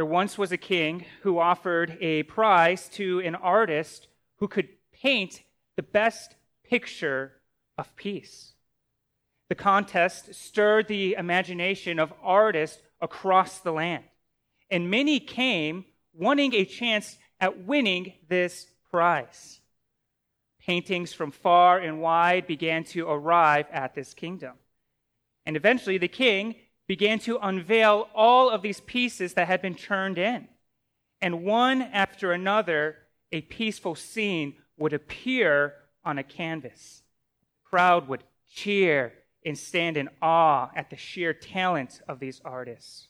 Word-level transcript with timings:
There 0.00 0.06
once 0.06 0.38
was 0.38 0.50
a 0.50 0.56
king 0.56 1.04
who 1.20 1.38
offered 1.38 1.98
a 2.00 2.22
prize 2.22 2.88
to 2.94 3.20
an 3.20 3.34
artist 3.34 4.08
who 4.38 4.48
could 4.48 4.70
paint 4.94 5.42
the 5.76 5.82
best 5.82 6.36
picture 6.64 7.32
of 7.76 7.94
peace. 7.96 8.54
The 9.50 9.56
contest 9.56 10.34
stirred 10.34 10.88
the 10.88 11.16
imagination 11.18 11.98
of 11.98 12.14
artists 12.22 12.80
across 13.02 13.58
the 13.58 13.72
land, 13.72 14.04
and 14.70 14.90
many 14.90 15.20
came 15.20 15.84
wanting 16.14 16.54
a 16.54 16.64
chance 16.64 17.18
at 17.38 17.64
winning 17.64 18.14
this 18.26 18.68
prize. 18.90 19.60
Paintings 20.62 21.12
from 21.12 21.30
far 21.30 21.78
and 21.78 22.00
wide 22.00 22.46
began 22.46 22.84
to 22.84 23.06
arrive 23.06 23.66
at 23.70 23.94
this 23.94 24.14
kingdom. 24.14 24.54
And 25.44 25.58
eventually, 25.58 25.98
the 25.98 26.08
king 26.08 26.54
began 26.90 27.20
to 27.20 27.38
unveil 27.40 28.08
all 28.16 28.50
of 28.50 28.62
these 28.62 28.80
pieces 28.80 29.34
that 29.34 29.46
had 29.46 29.62
been 29.62 29.76
turned 29.76 30.18
in. 30.18 30.48
And 31.20 31.44
one 31.44 31.82
after 31.82 32.32
another, 32.32 32.96
a 33.30 33.42
peaceful 33.42 33.94
scene 33.94 34.56
would 34.76 34.92
appear 34.92 35.74
on 36.04 36.18
a 36.18 36.24
canvas. 36.24 37.04
The 37.52 37.68
crowd 37.70 38.08
would 38.08 38.24
cheer 38.52 39.12
and 39.46 39.56
stand 39.56 39.96
in 39.96 40.08
awe 40.20 40.70
at 40.74 40.90
the 40.90 40.96
sheer 40.96 41.32
talent 41.32 42.00
of 42.08 42.18
these 42.18 42.40
artists. 42.44 43.06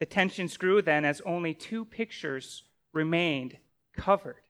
The 0.00 0.06
tensions 0.06 0.56
grew 0.56 0.80
then 0.80 1.04
as 1.04 1.20
only 1.26 1.52
two 1.52 1.84
pictures 1.84 2.62
remained 2.94 3.58
covered. 3.94 4.40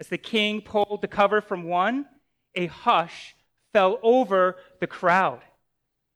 As 0.00 0.08
the 0.08 0.16
king 0.16 0.62
pulled 0.62 1.02
the 1.02 1.08
cover 1.08 1.42
from 1.42 1.64
one, 1.64 2.06
a 2.54 2.68
hush 2.68 3.36
fell 3.74 3.98
over 4.02 4.56
the 4.80 4.86
crowd. 4.86 5.42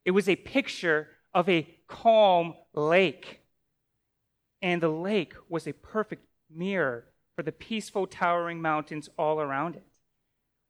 It 0.05 0.11
was 0.11 0.29
a 0.29 0.37
picture 0.37 1.09
of 1.35 1.49
a 1.49 1.69
calm 1.87 2.55
lake. 2.75 3.41
And 4.61 4.81
the 4.81 4.89
lake 4.89 5.35
was 5.49 5.67
a 5.67 5.73
perfect 5.73 6.27
mirror 6.51 7.05
for 7.37 7.43
the 7.43 7.53
peaceful, 7.53 8.07
towering 8.07 8.61
mountains 8.61 9.09
all 9.19 9.41
around 9.41 9.77
it. 9.77 9.85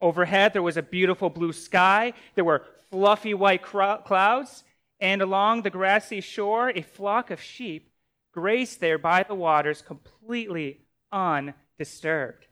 Overhead, 0.00 0.52
there 0.52 0.62
was 0.62 0.76
a 0.76 0.82
beautiful 0.82 1.30
blue 1.30 1.52
sky. 1.52 2.12
There 2.34 2.44
were 2.44 2.64
fluffy 2.90 3.34
white 3.34 3.62
clouds. 3.62 4.64
And 5.00 5.20
along 5.20 5.62
the 5.62 5.70
grassy 5.70 6.20
shore, 6.20 6.70
a 6.70 6.82
flock 6.82 7.30
of 7.30 7.40
sheep 7.40 7.90
grazed 8.32 8.80
there 8.80 8.98
by 8.98 9.24
the 9.24 9.34
waters, 9.34 9.82
completely 9.82 10.80
undisturbed. 11.10 12.46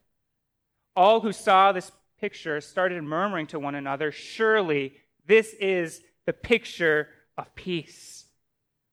All 0.95 1.21
who 1.21 1.33
saw 1.33 1.73
this 1.73 1.93
picture 2.21 2.61
started 2.61 3.03
murmuring 3.03 3.47
to 3.49 3.59
one 3.59 3.75
another, 3.75 4.13
Surely 4.13 4.95
this 5.27 5.55
is 5.55 6.03
the 6.27 6.33
picture 6.33 7.09
of 7.37 7.55
peace. 7.55 8.25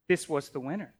This 0.08 0.28
was 0.28 0.50
the 0.50 0.60
winner. 0.60 0.94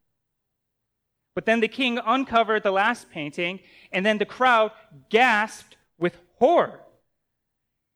But 1.36 1.46
then 1.46 1.60
the 1.60 1.68
king 1.68 2.00
uncovered 2.04 2.64
the 2.64 2.72
last 2.72 3.10
painting, 3.12 3.60
and 3.92 4.06
then 4.06 4.18
the 4.18 4.26
crowd 4.26 4.72
gasped 5.10 5.78
with 6.00 6.18
horror. 6.40 6.82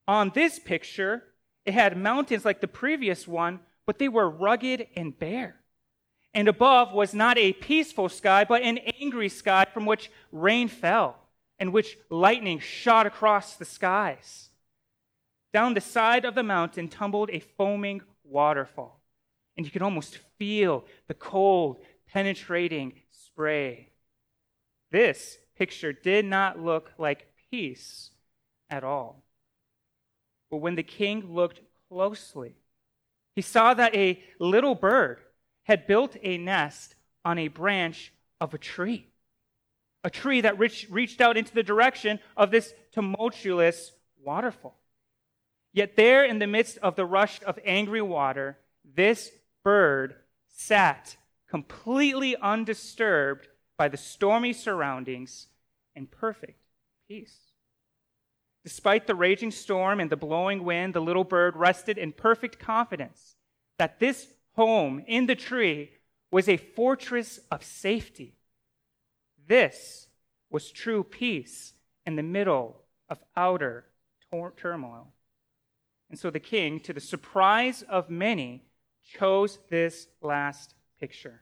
On 0.07 0.31
this 0.33 0.59
picture, 0.59 1.23
it 1.65 1.73
had 1.73 1.97
mountains 1.97 2.45
like 2.45 2.61
the 2.61 2.67
previous 2.67 3.27
one, 3.27 3.59
but 3.85 3.99
they 3.99 4.07
were 4.07 4.29
rugged 4.29 4.87
and 4.95 5.17
bare. 5.17 5.55
And 6.33 6.47
above 6.47 6.93
was 6.93 7.13
not 7.13 7.37
a 7.37 7.53
peaceful 7.53 8.09
sky, 8.09 8.45
but 8.45 8.61
an 8.61 8.77
angry 8.99 9.29
sky 9.29 9.65
from 9.73 9.85
which 9.85 10.09
rain 10.31 10.67
fell 10.67 11.17
and 11.59 11.73
which 11.73 11.97
lightning 12.09 12.59
shot 12.59 13.05
across 13.05 13.55
the 13.55 13.65
skies. 13.65 14.49
Down 15.53 15.73
the 15.73 15.81
side 15.81 16.25
of 16.25 16.35
the 16.35 16.43
mountain 16.43 16.87
tumbled 16.87 17.29
a 17.31 17.39
foaming 17.39 18.01
waterfall, 18.31 19.01
and 19.57 19.65
you 19.65 19.71
could 19.71 19.81
almost 19.81 20.17
feel 20.39 20.85
the 21.07 21.13
cold, 21.13 21.77
penetrating 22.07 22.93
spray. 23.11 23.89
This 24.91 25.37
picture 25.57 25.93
did 25.93 26.25
not 26.25 26.59
look 26.59 26.91
like 26.97 27.27
peace 27.51 28.11
at 28.69 28.83
all. 28.83 29.23
But 30.49 30.57
when 30.57 30.75
the 30.75 30.83
king 30.83 31.33
looked 31.33 31.61
closely, 31.89 32.55
he 33.35 33.41
saw 33.41 33.73
that 33.73 33.95
a 33.95 34.21
little 34.39 34.75
bird 34.75 35.19
had 35.63 35.87
built 35.87 36.17
a 36.21 36.37
nest 36.37 36.95
on 37.23 37.37
a 37.37 37.47
branch 37.47 38.11
of 38.41 38.53
a 38.53 38.57
tree, 38.57 39.07
a 40.03 40.09
tree 40.09 40.41
that 40.41 40.59
reached 40.59 41.21
out 41.21 41.37
into 41.37 41.53
the 41.53 41.63
direction 41.63 42.19
of 42.35 42.51
this 42.51 42.73
tumultuous 42.91 43.93
waterfall. 44.21 44.80
Yet, 45.73 45.95
there 45.95 46.25
in 46.25 46.39
the 46.39 46.47
midst 46.47 46.77
of 46.79 46.95
the 46.95 47.05
rush 47.05 47.41
of 47.43 47.57
angry 47.63 48.01
water, 48.01 48.57
this 48.83 49.31
bird 49.63 50.15
sat 50.47 51.15
completely 51.49 52.35
undisturbed 52.35 53.47
by 53.77 53.87
the 53.87 53.97
stormy 53.97 54.53
surroundings 54.53 55.47
in 55.95 56.07
perfect 56.07 56.59
peace. 57.07 57.37
Despite 58.63 59.07
the 59.07 59.15
raging 59.15 59.51
storm 59.51 59.99
and 59.99 60.09
the 60.09 60.17
blowing 60.17 60.63
wind, 60.63 60.93
the 60.93 61.01
little 61.01 61.23
bird 61.23 61.55
rested 61.55 61.97
in 61.97 62.11
perfect 62.11 62.59
confidence 62.59 63.35
that 63.77 63.99
this 63.99 64.27
home 64.53 65.03
in 65.07 65.25
the 65.25 65.35
tree 65.35 65.91
was 66.31 66.47
a 66.47 66.57
fortress 66.57 67.39
of 67.49 67.63
safety. 67.63 68.35
This 69.47 70.07
was 70.49 70.71
true 70.71 71.03
peace 71.03 71.73
in 72.05 72.15
the 72.15 72.23
middle 72.23 72.83
of 73.09 73.17
outer 73.35 73.85
tor- 74.29 74.53
turmoil. 74.55 75.13
And 76.11 76.19
so 76.19 76.29
the 76.29 76.41
king, 76.41 76.81
to 76.81 76.91
the 76.91 76.99
surprise 76.99 77.83
of 77.83 78.09
many, 78.09 78.65
chose 79.01 79.59
this 79.69 80.07
last 80.21 80.75
picture. 80.99 81.41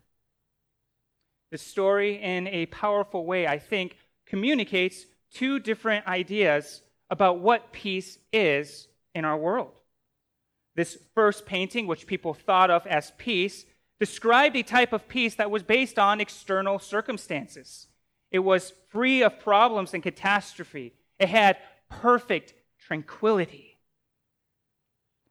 The 1.51 1.57
story, 1.57 2.21
in 2.21 2.47
a 2.47 2.67
powerful 2.67 3.25
way, 3.25 3.47
I 3.47 3.57
think, 3.57 3.97
communicates 4.27 5.07
two 5.33 5.59
different 5.59 6.05
ideas 6.05 6.83
about 7.09 7.39
what 7.39 7.71
peace 7.71 8.19
is 8.31 8.87
in 9.15 9.25
our 9.25 9.37
world. 9.37 9.71
This 10.75 10.99
first 11.15 11.47
painting, 11.47 11.87
which 11.87 12.05
people 12.05 12.35
thought 12.35 12.69
of 12.69 12.85
as 12.85 13.11
peace, 13.17 13.65
described 13.99 14.55
a 14.55 14.61
type 14.61 14.93
of 14.93 15.07
peace 15.07 15.33
that 15.33 15.49
was 15.49 15.63
based 15.63 15.97
on 15.97 16.21
external 16.21 16.77
circumstances. 16.77 17.87
It 18.29 18.39
was 18.39 18.73
free 18.89 19.23
of 19.23 19.39
problems 19.39 19.95
and 19.95 20.03
catastrophe. 20.03 20.93
It 21.17 21.29
had 21.29 21.57
perfect 21.89 22.53
tranquility. 22.77 23.68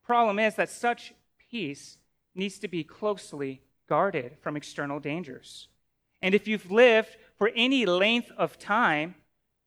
The 0.08 0.14
problem 0.14 0.38
is 0.38 0.54
that 0.54 0.70
such 0.70 1.12
peace 1.50 1.98
needs 2.34 2.58
to 2.60 2.68
be 2.68 2.82
closely 2.82 3.60
guarded 3.90 4.38
from 4.40 4.56
external 4.56 5.00
dangers. 5.00 5.68
And 6.22 6.34
if 6.34 6.48
you've 6.48 6.70
lived 6.70 7.18
for 7.36 7.50
any 7.54 7.84
length 7.84 8.30
of 8.38 8.58
time, 8.58 9.16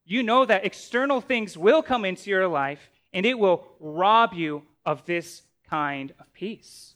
you 0.04 0.24
know 0.24 0.44
that 0.46 0.66
external 0.66 1.22
things 1.22 1.60
will 1.60 1.84
come 1.84 2.06
into 2.06 2.32
your 2.32 2.48
life 2.48 2.90
and 3.14 3.24
it 3.24 3.38
will 3.38 3.68
rob 3.80 4.34
you 4.34 4.64
of 4.84 5.06
this 5.06 5.44
kind 5.70 6.12
of 6.20 6.34
peace. 6.34 6.96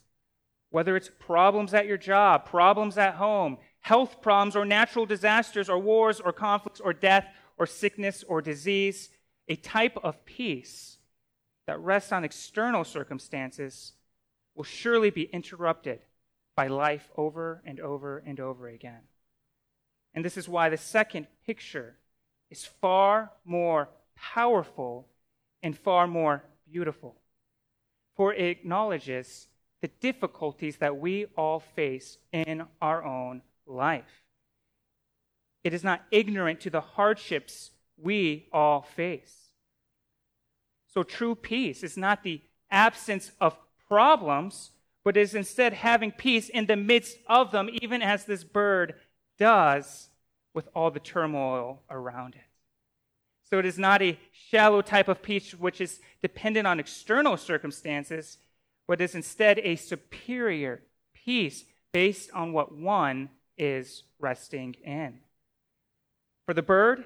Whether 0.71 0.95
it's 0.95 1.11
problems 1.19 1.75
at 1.75 1.85
your 1.85 1.99
job, 1.99 2.45
problems 2.45 2.97
at 2.97 3.13
home, 3.13 3.59
health 3.81 4.23
problems, 4.23 4.55
or 4.55 4.65
natural 4.65 5.05
disasters, 5.05 5.69
or 5.69 5.77
wars, 5.77 6.19
or 6.19 6.33
conflicts, 6.33 6.79
or 6.79 6.93
death, 6.93 7.27
or 7.59 7.67
sickness, 7.67 8.23
or 8.27 8.41
disease, 8.41 9.09
a 9.47 9.55
type 9.55 9.99
of 10.03 10.25
peace 10.25 10.94
that 11.67 11.79
rests 11.79 12.11
on 12.11 12.23
external 12.23 12.83
circumstances 12.83 13.93
will 14.55 14.63
surely 14.63 15.09
be 15.09 15.23
interrupted 15.23 15.99
by 16.55 16.67
life 16.67 17.09
over 17.17 17.61
and 17.65 17.79
over 17.79 18.23
and 18.25 18.39
over 18.39 18.67
again. 18.67 19.01
And 20.13 20.23
this 20.23 20.37
is 20.37 20.47
why 20.47 20.69
the 20.69 20.77
second 20.77 21.27
picture 21.45 21.97
is 22.49 22.65
far 22.65 23.31
more 23.43 23.89
powerful 24.15 25.07
and 25.61 25.77
far 25.77 26.07
more 26.07 26.43
beautiful 26.71 27.15
for 28.15 28.33
it 28.33 28.49
acknowledges 28.49 29.47
the 29.81 29.87
difficulties 29.99 30.77
that 30.77 30.97
we 30.97 31.25
all 31.37 31.59
face 31.59 32.17
in 32.31 32.65
our 32.81 33.03
own 33.03 33.41
life. 33.67 34.23
It 35.63 35.73
is 35.73 35.83
not 35.83 36.03
ignorant 36.11 36.61
to 36.61 36.69
the 36.69 36.81
hardships 36.81 37.71
we 37.97 38.47
all 38.51 38.81
face. 38.81 39.44
So, 40.95 41.03
true 41.03 41.35
peace 41.35 41.83
is 41.83 41.97
not 41.97 42.23
the 42.23 42.41
absence 42.71 43.31
of 43.39 43.57
problems, 43.87 44.71
but 45.03 45.17
is 45.17 45.35
instead 45.35 45.73
having 45.73 46.11
peace 46.11 46.49
in 46.49 46.65
the 46.65 46.75
midst 46.75 47.17
of 47.27 47.51
them, 47.51 47.69
even 47.81 48.01
as 48.01 48.25
this 48.25 48.43
bird 48.43 48.95
does 49.37 50.09
with 50.53 50.69
all 50.73 50.89
the 50.89 50.99
turmoil 50.99 51.83
around 51.89 52.35
it. 52.35 52.41
So 53.49 53.59
it 53.59 53.65
is 53.65 53.77
not 53.77 54.01
a 54.01 54.17
shallow 54.31 54.81
type 54.81 55.07
of 55.07 55.21
peace 55.21 55.53
which 55.53 55.79
is 55.79 55.99
dependent 56.21 56.65
on 56.65 56.79
external 56.79 57.37
circumstances, 57.37 58.39
but 58.87 59.01
is 59.01 59.13
instead 59.13 59.59
a 59.59 59.75
superior 59.75 60.81
peace 61.13 61.65
based 61.91 62.31
on 62.33 62.53
what 62.53 62.75
one 62.75 63.29
is 63.57 64.03
resting 64.19 64.75
in. 64.83 65.19
For 66.47 66.53
the 66.53 66.63
bird, 66.63 67.05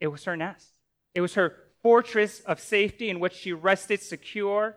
it 0.00 0.08
was 0.08 0.24
her 0.24 0.36
nest. 0.36 0.72
It 1.14 1.20
was 1.20 1.34
her 1.34 1.54
fortress 1.88 2.40
of 2.40 2.60
safety 2.60 3.08
in 3.08 3.18
which 3.18 3.32
she 3.32 3.52
rested 3.52 4.02
secure 4.02 4.76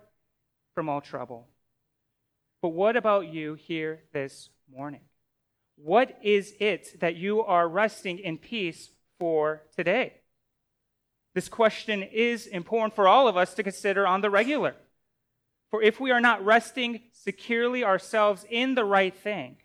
from 0.74 0.88
all 0.88 1.02
trouble. 1.02 1.48
But 2.62 2.69
what 2.69 2.96
about 2.96 3.28
you 3.28 3.56
here 3.56 4.04
this 4.13 4.50
morning? 4.74 5.02
what 5.84 6.18
is 6.22 6.54
it 6.60 7.00
that 7.00 7.16
you 7.16 7.42
are 7.42 7.68
resting 7.68 8.19
in 8.19 8.38
peace 8.38 8.92
for 9.19 9.63
today? 9.75 10.13
This 11.34 11.50
question 11.50 12.04
is 12.04 12.46
important 12.46 12.96
for 12.96 13.08
all 13.08 13.28
of 13.28 13.38
us 13.38 13.54
to 13.56 13.64
consider 13.64 14.06
on 14.06 14.22
the 14.22 14.30
regular. 14.30 14.75
For 15.72 15.81
if 15.81 16.00
we 16.00 16.12
are 16.12 16.22
not 16.22 16.46
resting 16.46 17.02
securely 17.14 17.84
ourselves 17.84 18.46
in 18.50 18.75
the 18.75 18.84
right 18.84 19.16
thing, 19.16 19.57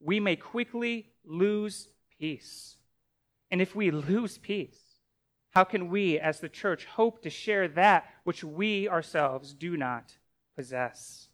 we 0.00 0.20
may 0.20 0.36
quickly 0.36 1.12
lose 1.24 1.88
peace. 2.18 2.76
And 3.50 3.60
if 3.60 3.76
we 3.76 3.90
lose 3.90 4.38
peace, 4.38 4.80
how 5.56 5.64
can 5.64 5.88
we 5.88 6.18
as 6.18 6.40
the 6.40 6.50
church 6.50 6.84
hope 6.84 7.22
to 7.22 7.30
share 7.30 7.66
that 7.66 8.04
which 8.24 8.44
we 8.44 8.86
ourselves 8.90 9.54
do 9.54 9.74
not 9.74 10.12
possess? 10.54 11.28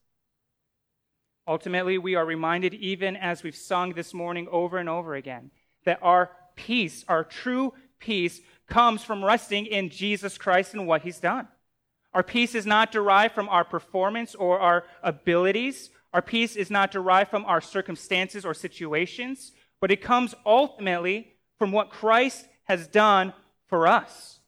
Ultimately, 1.48 1.98
we 1.98 2.14
are 2.14 2.24
reminded, 2.24 2.72
even 2.74 3.16
as 3.16 3.42
we've 3.42 3.56
sung 3.56 3.94
this 3.94 4.14
morning 4.14 4.46
over 4.52 4.78
and 4.78 4.88
over 4.88 5.16
again, 5.16 5.50
that 5.84 5.98
our 6.02 6.30
peace, 6.54 7.04
our 7.08 7.24
true 7.24 7.72
peace, 7.98 8.40
comes 8.68 9.02
from 9.02 9.24
resting 9.24 9.66
in 9.66 9.90
Jesus 9.90 10.38
Christ 10.38 10.72
and 10.72 10.86
what 10.86 11.02
he's 11.02 11.18
done. 11.18 11.48
Our 12.14 12.22
peace 12.22 12.54
is 12.54 12.64
not 12.64 12.92
derived 12.92 13.34
from 13.34 13.48
our 13.48 13.64
performance 13.64 14.36
or 14.36 14.60
our 14.60 14.84
abilities. 15.02 15.90
Our 16.12 16.22
peace 16.22 16.54
is 16.54 16.70
not 16.70 16.92
derived 16.92 17.28
from 17.28 17.44
our 17.46 17.60
circumstances 17.60 18.44
or 18.44 18.54
situations, 18.54 19.50
but 19.80 19.90
it 19.90 20.00
comes 20.00 20.32
ultimately 20.46 21.32
from 21.58 21.72
what 21.72 21.90
Christ 21.90 22.46
has 22.66 22.86
done 22.86 23.32
for 23.72 23.86
us. 23.86 24.40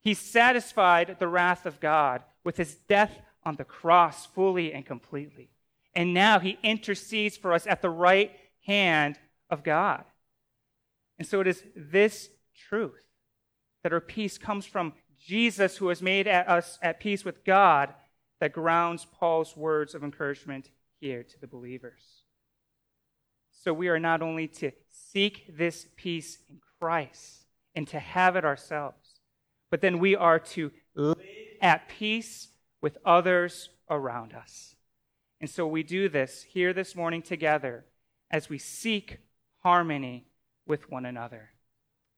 He 0.00 0.14
satisfied 0.14 1.16
the 1.18 1.26
wrath 1.26 1.66
of 1.66 1.80
God 1.80 2.22
with 2.44 2.56
his 2.56 2.76
death 2.76 3.18
on 3.42 3.56
the 3.56 3.64
cross 3.64 4.26
fully 4.26 4.72
and 4.72 4.86
completely. 4.86 5.50
And 5.92 6.14
now 6.14 6.38
he 6.38 6.56
intercedes 6.62 7.36
for 7.36 7.52
us 7.52 7.66
at 7.66 7.82
the 7.82 7.90
right 7.90 8.30
hand 8.64 9.18
of 9.50 9.64
God. 9.64 10.04
And 11.18 11.26
so 11.26 11.40
it 11.40 11.48
is 11.48 11.64
this 11.74 12.28
truth 12.68 13.02
that 13.82 13.92
our 13.92 14.00
peace 14.00 14.38
comes 14.38 14.66
from 14.66 14.92
Jesus, 15.18 15.78
who 15.78 15.88
has 15.88 16.00
made 16.00 16.28
us 16.28 16.78
at 16.80 17.00
peace 17.00 17.24
with 17.24 17.44
God, 17.44 17.92
that 18.38 18.52
grounds 18.52 19.04
Paul's 19.04 19.56
words 19.56 19.96
of 19.96 20.04
encouragement 20.04 20.70
here 21.00 21.24
to 21.24 21.40
the 21.40 21.48
believers. 21.48 22.22
So 23.50 23.74
we 23.74 23.88
are 23.88 23.98
not 23.98 24.22
only 24.22 24.46
to 24.46 24.70
seek 24.88 25.44
this 25.48 25.88
peace 25.96 26.38
in 26.48 26.60
Christ 26.78 27.43
and 27.74 27.86
to 27.88 27.98
have 27.98 28.36
it 28.36 28.44
ourselves, 28.44 29.20
but 29.70 29.80
then 29.80 29.98
we 29.98 30.14
are 30.14 30.38
to 30.38 30.70
live 30.94 31.18
at 31.60 31.88
peace 31.88 32.48
with 32.80 32.98
others 33.04 33.70
around 33.90 34.34
us. 34.34 34.76
And 35.40 35.50
so 35.50 35.66
we 35.66 35.82
do 35.82 36.08
this 36.08 36.42
here 36.42 36.72
this 36.72 36.94
morning 36.94 37.22
together 37.22 37.84
as 38.30 38.48
we 38.48 38.58
seek 38.58 39.18
harmony 39.62 40.26
with 40.66 40.90
one 40.90 41.04
another. 41.04 41.50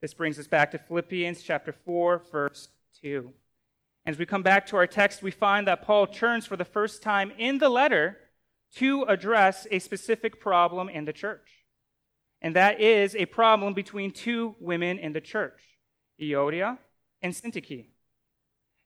This 0.01 0.13
brings 0.13 0.37
us 0.37 0.47
back 0.47 0.71
to 0.71 0.77
Philippians 0.77 1.41
chapter 1.41 1.71
4, 1.71 2.23
verse 2.31 2.69
2. 3.01 3.31
As 4.05 4.17
we 4.17 4.25
come 4.25 4.43
back 4.43 4.65
to 4.67 4.77
our 4.77 4.87
text, 4.87 5.21
we 5.21 5.31
find 5.31 5.67
that 5.67 5.81
Paul 5.81 6.07
turns 6.07 6.45
for 6.45 6.55
the 6.55 6.63
first 6.63 7.01
time 7.01 7.31
in 7.37 7.57
the 7.57 7.69
letter 7.69 8.17
to 8.75 9.03
address 9.03 9.67
a 9.71 9.79
specific 9.79 10.39
problem 10.39 10.87
in 10.87 11.05
the 11.05 11.13
church. 11.13 11.65
And 12.41 12.55
that 12.55 12.79
is 12.79 13.15
a 13.15 13.25
problem 13.25 13.73
between 13.73 14.11
two 14.11 14.55
women 14.59 14.99
in 14.99 15.13
the 15.13 15.21
church, 15.21 15.59
Euodia 16.21 16.77
and 17.21 17.33
Syntyche. 17.33 17.87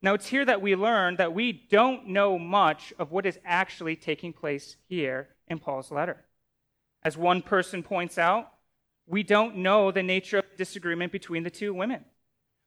Now, 0.02 0.16
it's 0.16 0.28
here 0.28 0.46
that 0.46 0.62
we 0.62 0.76
learn 0.76 1.18
that 1.18 1.34
we 1.34 1.52
don't 1.52 2.08
know 2.08 2.40
much 2.40 2.92
of 2.98 3.12
what 3.12 3.26
is 3.26 3.38
actually 3.46 3.96
taking 3.96 4.34
place 4.34 4.78
here 4.88 5.30
in 5.48 5.60
Paul's 5.60 5.92
letter. 5.92 6.26
As 7.04 7.18
one 7.18 7.42
person 7.42 7.84
points 7.84 8.18
out, 8.18 8.52
we 9.06 9.22
don't 9.22 9.58
know 9.58 9.92
the 9.92 10.02
nature 10.02 10.40
of 10.40 10.46
the 10.50 10.58
disagreement 10.58 11.12
between 11.12 11.44
the 11.44 11.50
two 11.50 11.74
women. 11.74 12.06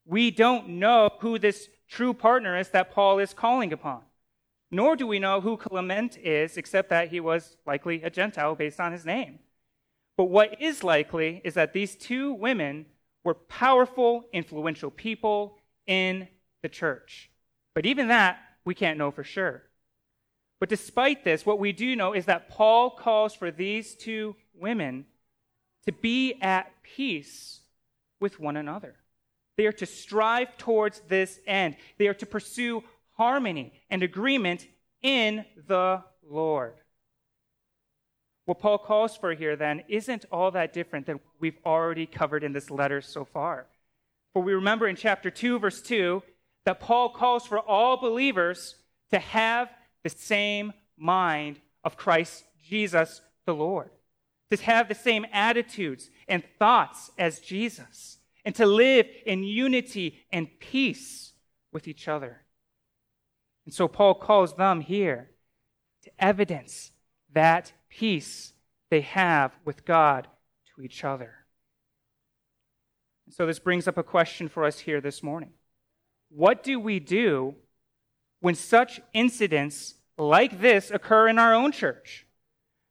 We 0.05 0.31
don't 0.31 0.69
know 0.69 1.11
who 1.21 1.39
this 1.39 1.69
true 1.89 2.13
partner 2.13 2.59
is 2.59 2.69
that 2.71 2.93
Paul 2.93 3.19
is 3.19 3.35
calling 3.35 3.73
upon. 3.73 4.03
Nor 4.71 4.97
do 4.97 5.07
we 5.07 5.19
know 5.19 5.41
who 5.41 5.57
Clement 5.57 6.19
is, 6.19 6.57
except 6.57 6.91
that 6.91 7.09
he 7.09 7.21
was 7.21 7.57
likely 7.67 8.03
a 8.03 8.11
Gentile 8.11 8.55
based 8.55 8.81
on 8.81 8.93
his 8.93 9.07
name. 9.07 9.39
But 10.16 10.25
what 10.25 10.61
is 10.61 10.84
likely 10.84 11.40
is 11.44 11.55
that 11.55 11.72
these 11.72 11.96
two 11.96 12.32
women 12.32 12.87
were 13.25 13.34
powerful, 13.34 14.25
influential 14.32 14.90
people 14.90 15.58
in 15.87 16.28
the 16.62 16.69
church. 16.69 17.31
But 17.75 17.87
even 17.87 18.08
that, 18.08 18.38
we 18.64 18.75
can't 18.75 18.99
know 18.99 19.11
for 19.11 19.25
sure. 19.25 19.62
But 20.61 20.69
despite 20.69 21.25
this, 21.25 21.44
what 21.44 21.58
we 21.58 21.72
do 21.72 21.96
know 21.96 22.12
is 22.12 22.26
that 22.26 22.49
Paul 22.49 22.90
calls 22.90 23.34
for 23.34 23.50
these 23.50 23.94
two 23.94 24.37
women 24.55 25.06
to 25.84 25.93
be 25.93 26.34
at 26.40 26.70
peace 26.82 27.61
with 28.20 28.40
one 28.40 28.56
another. 28.56 28.94
They 29.56 29.66
are 29.66 29.72
to 29.72 29.87
strive 29.87 30.56
towards 30.56 31.00
this 31.08 31.38
end. 31.46 31.76
They 31.99 32.08
are 32.08 32.14
to 32.14 32.26
pursue 32.26 32.82
harmony 33.12 33.72
and 33.90 34.02
agreement 34.02 34.66
in 35.02 35.44
the 35.66 36.02
Lord. 36.28 36.75
What 38.46 38.58
Paul 38.58 38.79
calls 38.79 39.17
for 39.17 39.32
here, 39.32 39.56
then, 39.56 39.82
isn't 39.88 40.26
all 40.31 40.50
that 40.50 40.73
different 40.73 41.06
than 41.06 41.17
what 41.17 41.35
we've 41.41 41.58
already 41.64 42.06
covered 42.06 42.44
in 42.44 42.52
this 42.52 42.70
letter 42.70 43.00
so 43.00 43.25
far. 43.25 43.67
For 44.32 44.43
we 44.43 44.52
remember 44.52 44.87
in 44.87 44.96
chapter 44.96 45.31
2, 45.31 45.58
verse 45.58 45.81
2, 45.81 46.23
that 46.67 46.81
Paul 46.81 47.11
calls 47.11 47.46
for 47.46 47.58
all 47.58 47.96
believers 47.96 48.76
to 49.12 49.19
have 49.19 49.70
the 50.02 50.11
same 50.11 50.73
mind 50.96 51.61
of 51.85 51.96
Christ 51.96 52.44
Jesus 52.62 53.23
the 53.46 53.55
Lord, 53.55 53.91
to 54.50 54.62
have 54.62 54.88
the 54.88 54.94
same 54.94 55.26
attitudes 55.32 56.11
and 56.29 56.43
thoughts 56.58 57.11
as 57.19 57.40
Jesus, 57.40 58.19
and 58.44 58.55
to 58.56 58.67
live 58.67 59.06
in 59.25 59.43
unity 59.43 60.19
and 60.32 60.49
peace 60.61 61.32
with 61.73 61.88
each 61.88 62.08
other. 62.08 62.43
And 63.64 63.73
so 63.73 63.88
Paul 63.88 64.14
calls 64.14 64.56
them 64.56 64.81
here 64.81 65.31
to 66.02 66.11
evidence 66.19 66.93
that 67.32 67.73
peace 67.99 68.52
they 68.91 69.00
have 69.02 69.52
with 69.64 69.85
God 69.85 70.29
to 70.75 70.82
each 70.82 71.05
other. 71.05 71.35
So 73.31 73.46
this 73.46 73.58
brings 73.58 73.88
up 73.88 73.96
a 73.96 74.02
question 74.02 74.49
for 74.49 74.64
us 74.64 74.81
here 74.81 75.00
this 75.00 75.23
morning. 75.23 75.52
What 76.29 76.62
do 76.62 76.79
we 76.79 77.00
do 77.00 77.55
when 78.41 78.55
such 78.55 79.00
incidents 79.12 79.94
like 80.19 80.61
this 80.61 80.91
occur 80.91 81.29
in 81.29 81.38
our 81.38 81.55
own 81.55 81.73
church? 81.73 82.26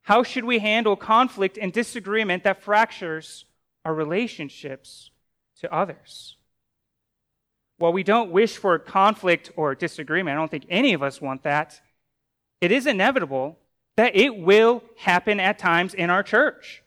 How 0.03 0.23
should 0.23 0.43
we 0.43 0.59
handle 0.59 0.95
conflict 0.95 1.57
and 1.57 1.71
disagreement 1.71 2.43
that 2.43 2.63
fractures 2.63 3.45
our 3.85 3.93
relationships 3.93 5.11
to 5.59 5.73
others? 5.73 6.37
While 7.77 7.93
we 7.93 8.03
don't 8.03 8.31
wish 8.31 8.57
for 8.57 8.77
conflict 8.79 9.51
or 9.55 9.75
disagreement, 9.75 10.35
I 10.35 10.39
don't 10.39 10.51
think 10.51 10.65
any 10.69 10.93
of 10.93 11.03
us 11.03 11.21
want 11.21 11.43
that, 11.43 11.79
it 12.59 12.71
is 12.71 12.87
inevitable 12.87 13.59
that 13.97 14.15
it 14.15 14.37
will 14.37 14.83
happen 14.97 15.39
at 15.39 15.59
times 15.59 15.93
in 15.93 16.09
our 16.09 16.23
church. 16.23 16.83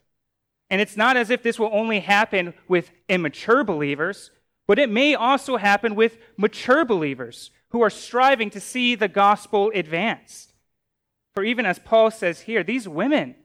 And 0.70 0.80
it's 0.80 0.96
not 0.96 1.16
as 1.16 1.30
if 1.30 1.42
this 1.42 1.58
will 1.58 1.70
only 1.72 2.00
happen 2.00 2.54
with 2.66 2.90
immature 3.08 3.62
believers, 3.62 4.30
but 4.66 4.78
it 4.78 4.90
may 4.90 5.14
also 5.14 5.56
happen 5.56 5.94
with 5.94 6.18
mature 6.36 6.84
believers 6.84 7.50
who 7.70 7.82
are 7.82 7.90
striving 7.90 8.50
to 8.50 8.60
see 8.60 8.94
the 8.94 9.08
gospel 9.08 9.70
advanced. 9.74 10.52
For 11.34 11.44
even 11.44 11.66
as 11.66 11.78
Paul 11.78 12.10
says 12.10 12.40
here, 12.42 12.64
these 12.64 12.88
women 12.88 13.36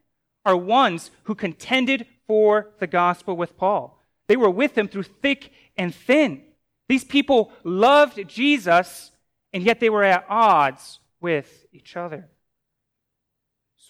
are 0.45 0.57
ones 0.57 1.11
who 1.23 1.35
contended 1.35 2.07
for 2.25 2.69
the 2.79 2.87
gospel 2.87 3.35
with 3.35 3.57
Paul. 3.57 3.99
They 4.27 4.37
were 4.37 4.49
with 4.49 4.77
him 4.77 4.87
through 4.87 5.03
thick 5.03 5.51
and 5.77 5.93
thin. 5.93 6.43
These 6.87 7.03
people 7.03 7.51
loved 7.63 8.27
Jesus, 8.27 9.11
and 9.53 9.63
yet 9.63 9.79
they 9.79 9.89
were 9.89 10.03
at 10.03 10.25
odds 10.29 10.99
with 11.19 11.65
each 11.71 11.95
other. 11.95 12.29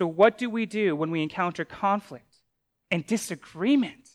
So, 0.02 0.08
what 0.08 0.40
do 0.40 0.50
we 0.50 0.66
do 0.66 0.96
when 0.96 1.12
we 1.12 1.22
encounter 1.22 1.64
conflict 1.64 2.38
and 2.90 3.06
disagreement? 3.06 4.10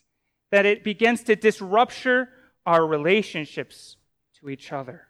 That 0.51 0.67
it 0.67 0.83
begins 0.83 1.23
to 1.23 1.37
disrupt 1.37 2.05
our 2.67 2.85
relationships 2.85 3.95
to 4.41 4.51
each 4.51 4.73
other. 4.73 5.07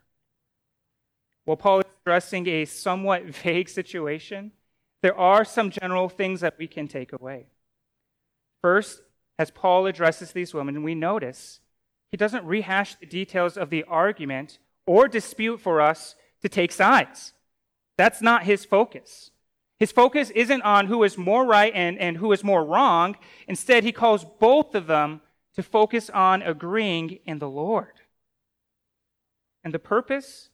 While 1.46 1.56
Paul 1.56 1.78
is 1.78 1.86
addressing 2.02 2.46
a 2.46 2.66
somewhat 2.66 3.24
vague 3.42 3.70
situation, 3.70 4.52
there 5.00 5.16
are 5.16 5.46
some 5.46 5.70
general 5.70 6.10
things 6.10 6.42
that 6.42 6.58
we 6.58 6.66
can 6.66 6.88
take 6.88 7.14
away. 7.14 7.46
First, 8.60 9.00
as 9.38 9.50
Paul 9.50 9.86
addresses 9.86 10.32
these 10.32 10.52
women, 10.52 10.82
we 10.82 10.94
notice 10.94 11.60
he 12.10 12.18
doesn't 12.18 12.44
rehash 12.44 12.96
the 12.96 13.06
details 13.06 13.56
of 13.56 13.70
the 13.70 13.84
argument 13.84 14.58
or 14.86 15.08
dispute 15.08 15.58
for 15.58 15.80
us 15.80 16.16
to 16.42 16.50
take 16.50 16.70
sides. 16.70 17.32
That's 17.96 18.20
not 18.20 18.42
his 18.42 18.66
focus. 18.66 19.30
His 19.78 19.92
focus 19.92 20.30
isn't 20.30 20.62
on 20.62 20.86
who 20.86 21.04
is 21.04 21.18
more 21.18 21.44
right 21.44 21.72
and, 21.74 21.98
and 21.98 22.16
who 22.16 22.32
is 22.32 22.42
more 22.42 22.64
wrong. 22.64 23.16
Instead, 23.46 23.84
he 23.84 23.92
calls 23.92 24.24
both 24.38 24.74
of 24.74 24.86
them 24.86 25.20
to 25.54 25.62
focus 25.62 26.08
on 26.10 26.42
agreeing 26.42 27.18
in 27.26 27.38
the 27.38 27.48
Lord. 27.48 28.00
And 29.62 29.74
the 29.74 29.78
purpose, 29.78 30.50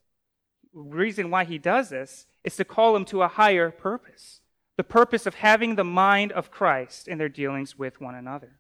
reason 0.73 1.31
why 1.31 1.45
he 1.45 1.59
does 1.59 1.91
this, 1.91 2.27
is 2.45 2.57
to 2.57 2.65
call 2.65 2.95
them 2.95 3.05
to 3.07 3.23
a 3.23 3.29
higher 3.29 3.71
purpose, 3.71 4.41
the 4.77 4.85
purpose 4.85 5.27
of 5.27 5.37
having 5.37 5.77
the 5.77 5.85
mind 5.85 6.33
of 6.33 6.51
Christ 6.51 7.07
in 7.07 7.19
their 7.19 7.29
dealings 7.29 7.79
with 7.79 8.01
one 8.01 8.15
another. 8.15 8.59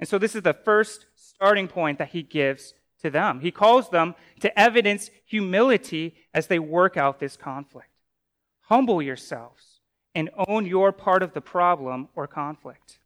And 0.00 0.08
so 0.08 0.18
this 0.18 0.34
is 0.34 0.42
the 0.42 0.54
first 0.54 1.06
starting 1.14 1.68
point 1.68 1.98
that 1.98 2.10
he 2.10 2.22
gives 2.22 2.74
to 3.02 3.10
them. 3.10 3.40
He 3.40 3.50
calls 3.50 3.90
them 3.90 4.14
to 4.40 4.58
evidence 4.58 5.10
humility 5.24 6.16
as 6.34 6.48
they 6.48 6.58
work 6.58 6.96
out 6.96 7.20
this 7.20 7.36
conflict. 7.36 7.90
Humble 8.62 9.00
yourselves 9.00 9.65
and 10.16 10.30
own 10.48 10.64
your 10.64 10.92
part 10.92 11.22
of 11.22 11.34
the 11.34 11.42
problem 11.42 12.08
or 12.16 12.26
conflict. 12.26 12.98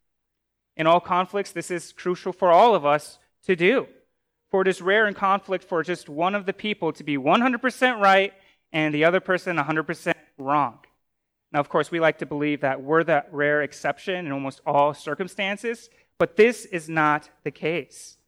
In 0.77 0.87
all 0.87 1.01
conflicts, 1.01 1.51
this 1.51 1.69
is 1.69 1.93
crucial 1.93 2.33
for 2.33 2.53
all 2.53 2.73
of 2.73 2.87
us 2.87 3.19
to 3.47 3.57
do. 3.57 3.89
For 4.49 4.63
it 4.63 4.69
is 4.69 4.81
rare 4.81 5.09
in 5.09 5.15
conflict 5.15 5.65
for 5.65 5.83
just 5.83 6.09
one 6.09 6.37
of 6.37 6.47
the 6.47 6.53
people 6.53 6.93
to 6.93 7.03
be 7.03 7.19
100% 7.19 8.01
right 8.01 8.33
and 8.73 8.95
the 8.95 9.05
other 9.05 9.19
person 9.19 9.57
100% 9.57 10.15
wrong. 10.39 10.79
Now, 11.53 11.59
of 11.59 11.69
course, 11.69 11.91
we 11.91 11.99
like 11.99 12.19
to 12.19 12.27
believe 12.27 12.61
that 12.61 12.81
we're 12.81 13.03
that 13.03 13.29
rare 13.33 13.63
exception 13.63 14.27
in 14.27 14.31
almost 14.31 14.61
all 14.65 14.95
circumstances, 14.95 15.91
but 16.17 16.37
this 16.37 16.65
is 16.65 16.89
not 16.89 17.29
the 17.43 17.51
case. 17.51 18.19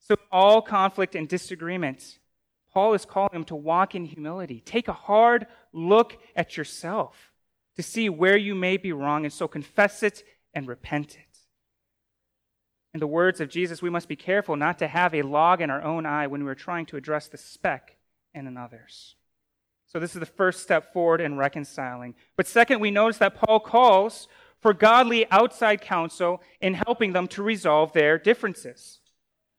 So, 0.00 0.16
all 0.30 0.60
conflict 0.60 1.14
and 1.14 1.26
disagreement, 1.26 2.18
Paul 2.74 2.92
is 2.92 3.06
calling 3.06 3.32
them 3.32 3.44
to 3.44 3.56
walk 3.56 3.94
in 3.94 4.04
humility. 4.04 4.60
Take 4.60 4.88
a 4.88 4.92
hard 4.92 5.46
look 5.72 6.18
at 6.36 6.58
yourself 6.58 7.29
to 7.76 7.82
see 7.82 8.08
where 8.08 8.36
you 8.36 8.54
may 8.54 8.76
be 8.76 8.92
wrong, 8.92 9.24
and 9.24 9.32
so 9.32 9.48
confess 9.48 10.02
it 10.02 10.22
and 10.54 10.66
repent 10.66 11.16
it. 11.16 11.38
In 12.92 13.00
the 13.00 13.06
words 13.06 13.40
of 13.40 13.48
Jesus, 13.48 13.82
we 13.82 13.90
must 13.90 14.08
be 14.08 14.16
careful 14.16 14.56
not 14.56 14.78
to 14.80 14.88
have 14.88 15.14
a 15.14 15.22
log 15.22 15.60
in 15.60 15.70
our 15.70 15.82
own 15.82 16.06
eye 16.06 16.26
when 16.26 16.44
we 16.44 16.50
are 16.50 16.56
trying 16.56 16.86
to 16.86 16.96
address 16.96 17.28
the 17.28 17.38
speck 17.38 17.96
in 18.34 18.46
another's. 18.46 19.14
So, 19.86 19.98
this 19.98 20.14
is 20.14 20.20
the 20.20 20.26
first 20.26 20.62
step 20.62 20.92
forward 20.92 21.20
in 21.20 21.36
reconciling. 21.36 22.14
But 22.36 22.46
second, 22.46 22.80
we 22.80 22.90
notice 22.90 23.18
that 23.18 23.34
Paul 23.34 23.60
calls 23.60 24.28
for 24.60 24.72
godly 24.72 25.28
outside 25.30 25.80
counsel 25.80 26.42
in 26.60 26.74
helping 26.74 27.12
them 27.12 27.26
to 27.28 27.42
resolve 27.42 27.92
their 27.92 28.18
differences. 28.18 29.00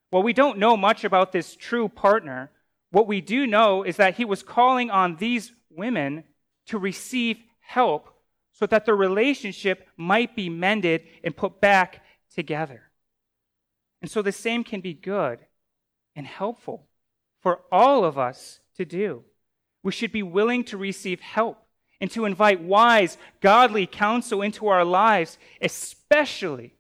While 0.10 0.24
we 0.24 0.34
don't 0.34 0.60
know 0.60 0.78
much 0.78 1.04
about 1.04 1.32
this 1.32 1.56
true 1.56 1.90
partner, 1.90 2.52
what 2.92 3.08
we 3.08 3.22
do 3.22 3.48
know 3.48 3.84
is 3.84 3.96
that 3.98 4.16
he 4.16 4.26
was 4.26 4.44
calling 4.44 4.90
on 4.90 5.16
these 5.16 5.54
women 5.70 6.26
to 6.68 6.78
receive 6.78 7.38
help 7.74 8.14
so 8.52 8.66
that 8.68 8.86
their 8.86 8.96
relationship 8.96 9.88
might 9.98 10.36
be 10.36 10.50
mended 10.50 11.04
and 11.24 11.36
put 11.36 11.62
back 11.62 12.04
together. 12.36 12.84
And 14.02 14.12
so 14.12 14.22
the 14.22 14.32
same 14.32 14.64
can 14.64 14.82
be 14.82 14.94
good 14.94 15.40
and 16.16 16.26
helpful 16.28 16.88
for 17.42 17.62
all 17.72 18.04
of 18.04 18.18
us 18.18 18.60
to 18.78 18.86
do. 18.86 19.24
We 19.84 19.92
should 19.92 20.12
be 20.12 20.24
willing 20.24 20.64
to 20.66 20.78
receive 20.78 21.22
help 21.22 21.58
and 22.00 22.12
to 22.12 22.26
invite 22.26 22.62
wise, 22.62 23.18
godly 23.42 23.88
counsel 23.88 24.42
into 24.42 24.68
our 24.68 24.84
lives, 24.84 25.38
especially 25.62 26.76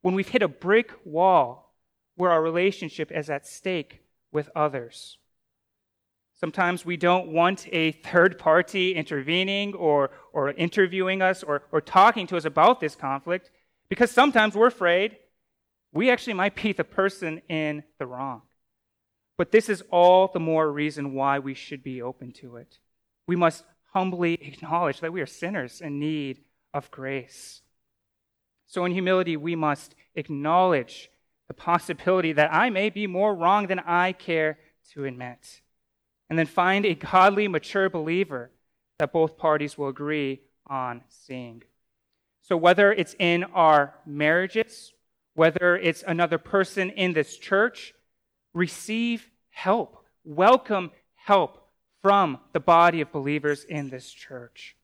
when 0.00 0.14
we've 0.14 0.28
hit 0.28 0.42
a 0.42 0.48
brick 0.48 0.90
wall 1.04 1.74
where 2.16 2.30
our 2.30 2.42
relationship 2.42 3.12
is 3.12 3.30
at 3.30 3.46
stake 3.46 4.00
with 4.32 4.50
others. 4.56 5.18
Sometimes 6.42 6.84
we 6.84 6.96
don't 6.96 7.28
want 7.28 7.68
a 7.70 7.92
third 7.92 8.36
party 8.36 8.96
intervening 8.96 9.74
or, 9.74 10.10
or 10.32 10.50
interviewing 10.50 11.22
us 11.22 11.44
or, 11.44 11.62
or 11.70 11.80
talking 11.80 12.26
to 12.26 12.36
us 12.36 12.44
about 12.44 12.80
this 12.80 12.96
conflict 12.96 13.52
because 13.88 14.10
sometimes 14.10 14.56
we're 14.56 14.66
afraid 14.66 15.18
we 15.92 16.10
actually 16.10 16.32
might 16.32 16.56
be 16.56 16.72
the 16.72 16.82
person 16.82 17.42
in 17.48 17.84
the 18.00 18.06
wrong. 18.06 18.42
But 19.38 19.52
this 19.52 19.68
is 19.68 19.84
all 19.92 20.26
the 20.26 20.40
more 20.40 20.72
reason 20.72 21.14
why 21.14 21.38
we 21.38 21.54
should 21.54 21.84
be 21.84 22.02
open 22.02 22.32
to 22.40 22.56
it. 22.56 22.80
We 23.28 23.36
must 23.36 23.62
humbly 23.92 24.34
acknowledge 24.34 24.98
that 24.98 25.12
we 25.12 25.20
are 25.20 25.26
sinners 25.26 25.80
in 25.80 26.00
need 26.00 26.40
of 26.74 26.90
grace. 26.90 27.62
So, 28.66 28.84
in 28.84 28.90
humility, 28.90 29.36
we 29.36 29.54
must 29.54 29.94
acknowledge 30.16 31.08
the 31.46 31.54
possibility 31.54 32.32
that 32.32 32.52
I 32.52 32.68
may 32.68 32.90
be 32.90 33.06
more 33.06 33.32
wrong 33.32 33.68
than 33.68 33.78
I 33.78 34.10
care 34.12 34.58
to 34.92 35.04
admit. 35.04 35.61
And 36.32 36.38
then 36.38 36.46
find 36.46 36.86
a 36.86 36.94
godly, 36.94 37.46
mature 37.46 37.90
believer 37.90 38.50
that 38.98 39.12
both 39.12 39.36
parties 39.36 39.76
will 39.76 39.88
agree 39.88 40.40
on 40.66 41.02
seeing. 41.10 41.62
So, 42.40 42.56
whether 42.56 42.90
it's 42.90 43.14
in 43.18 43.44
our 43.52 43.96
marriages, 44.06 44.94
whether 45.34 45.76
it's 45.76 46.02
another 46.02 46.38
person 46.38 46.88
in 46.88 47.12
this 47.12 47.36
church, 47.36 47.92
receive 48.54 49.30
help, 49.50 50.06
welcome 50.24 50.92
help 51.16 51.68
from 52.00 52.38
the 52.54 52.60
body 52.60 53.02
of 53.02 53.12
believers 53.12 53.64
in 53.64 53.90
this 53.90 54.10
church. 54.10 54.74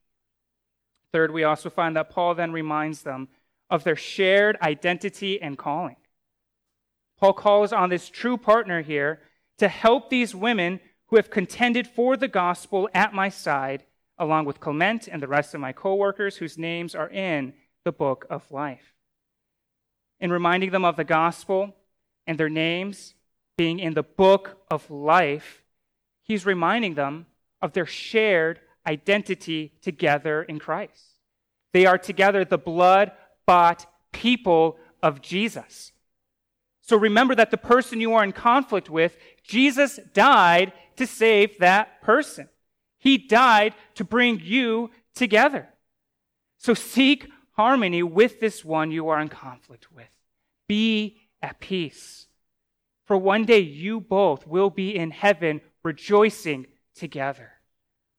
Third, 1.15 1.33
we 1.33 1.45
also 1.45 1.71
find 1.71 1.97
that 1.97 2.11
Paul 2.11 2.35
then 2.35 2.53
reminds 2.53 3.05
them 3.05 3.29
of 3.71 3.85
their 3.85 3.97
shared 3.97 4.59
identity 4.61 5.41
and 5.41 5.57
calling. 5.57 5.97
Paul 7.19 7.33
calls 7.33 7.73
on 7.73 7.89
this 7.89 8.11
true 8.11 8.37
partner 8.37 8.83
here 8.83 9.21
to 9.57 9.69
help 9.69 10.11
these 10.11 10.35
women 10.35 10.81
who 11.09 11.17
have 11.17 11.31
contended 11.31 11.87
for 11.87 12.17
the 12.17 12.29
gospel 12.29 12.89
at 12.95 13.15
my 13.15 13.29
side, 13.29 13.85
along 14.19 14.45
with 14.45 14.61
Clement 14.61 15.09
and 15.09 15.23
the 15.23 15.29
rest 15.29 15.55
of 15.55 15.61
my 15.61 15.73
co-workers 15.73 16.37
whose 16.37 16.59
names 16.59 16.95
are 16.95 17.11
in 17.11 17.55
the 17.85 17.93
book 17.93 18.27
of 18.31 18.51
life. 18.51 18.95
In 20.21 20.33
reminding 20.33 20.71
them 20.71 20.85
of 20.85 20.97
the 20.97 21.05
gospel 21.05 21.75
and 22.27 22.39
their 22.39 22.49
names, 22.49 23.15
being 23.57 23.79
in 23.79 23.95
the 23.95 24.03
book 24.03 24.59
of 24.71 24.91
life, 24.91 25.63
he's 26.23 26.45
reminding 26.47 26.95
them 26.95 27.27
of 27.63 27.73
their 27.73 27.87
shared 27.87 28.61
identity 28.87 29.73
together 29.83 30.43
in 30.43 30.59
Christ. 30.59 31.19
They 31.73 31.87
are 31.87 31.99
together 31.99 32.45
the 32.45 32.59
blood 32.59 33.13
bought 33.47 33.87
people 34.13 34.79
of 35.03 35.21
Jesus. 35.23 35.93
So 36.83 36.97
remember 36.97 37.35
that 37.35 37.51
the 37.51 37.59
person 37.59 38.01
you 38.01 38.15
are 38.15 38.25
in 38.25 38.33
conflict 38.33 38.89
with, 38.89 39.17
Jesus 39.43 40.01
died 40.15 40.73
to 40.99 41.07
save 41.07 41.59
that 41.59 42.03
person. 42.03 42.49
He 42.99 43.19
died 43.19 43.75
to 43.95 44.05
bring 44.05 44.41
you 44.43 44.91
together. 45.15 45.69
So 46.59 46.75
seek 46.75 47.29
harmony 47.53 48.03
with 48.03 48.41
this 48.41 48.65
one 48.65 48.91
you 48.91 49.09
are 49.09 49.21
in 49.21 49.29
conflict 49.29 49.93
with. 49.93 50.09
Be 50.69 51.19
at 51.41 51.61
peace. 51.61 52.27
For 53.07 53.17
one 53.17 53.45
day 53.45 53.61
you 53.61 54.01
both 54.01 54.47
will 54.47 54.71
be 54.71 54.95
in 54.95 55.11
heaven 55.11 55.61
rejoicing 55.83 56.67
together. 56.95 57.53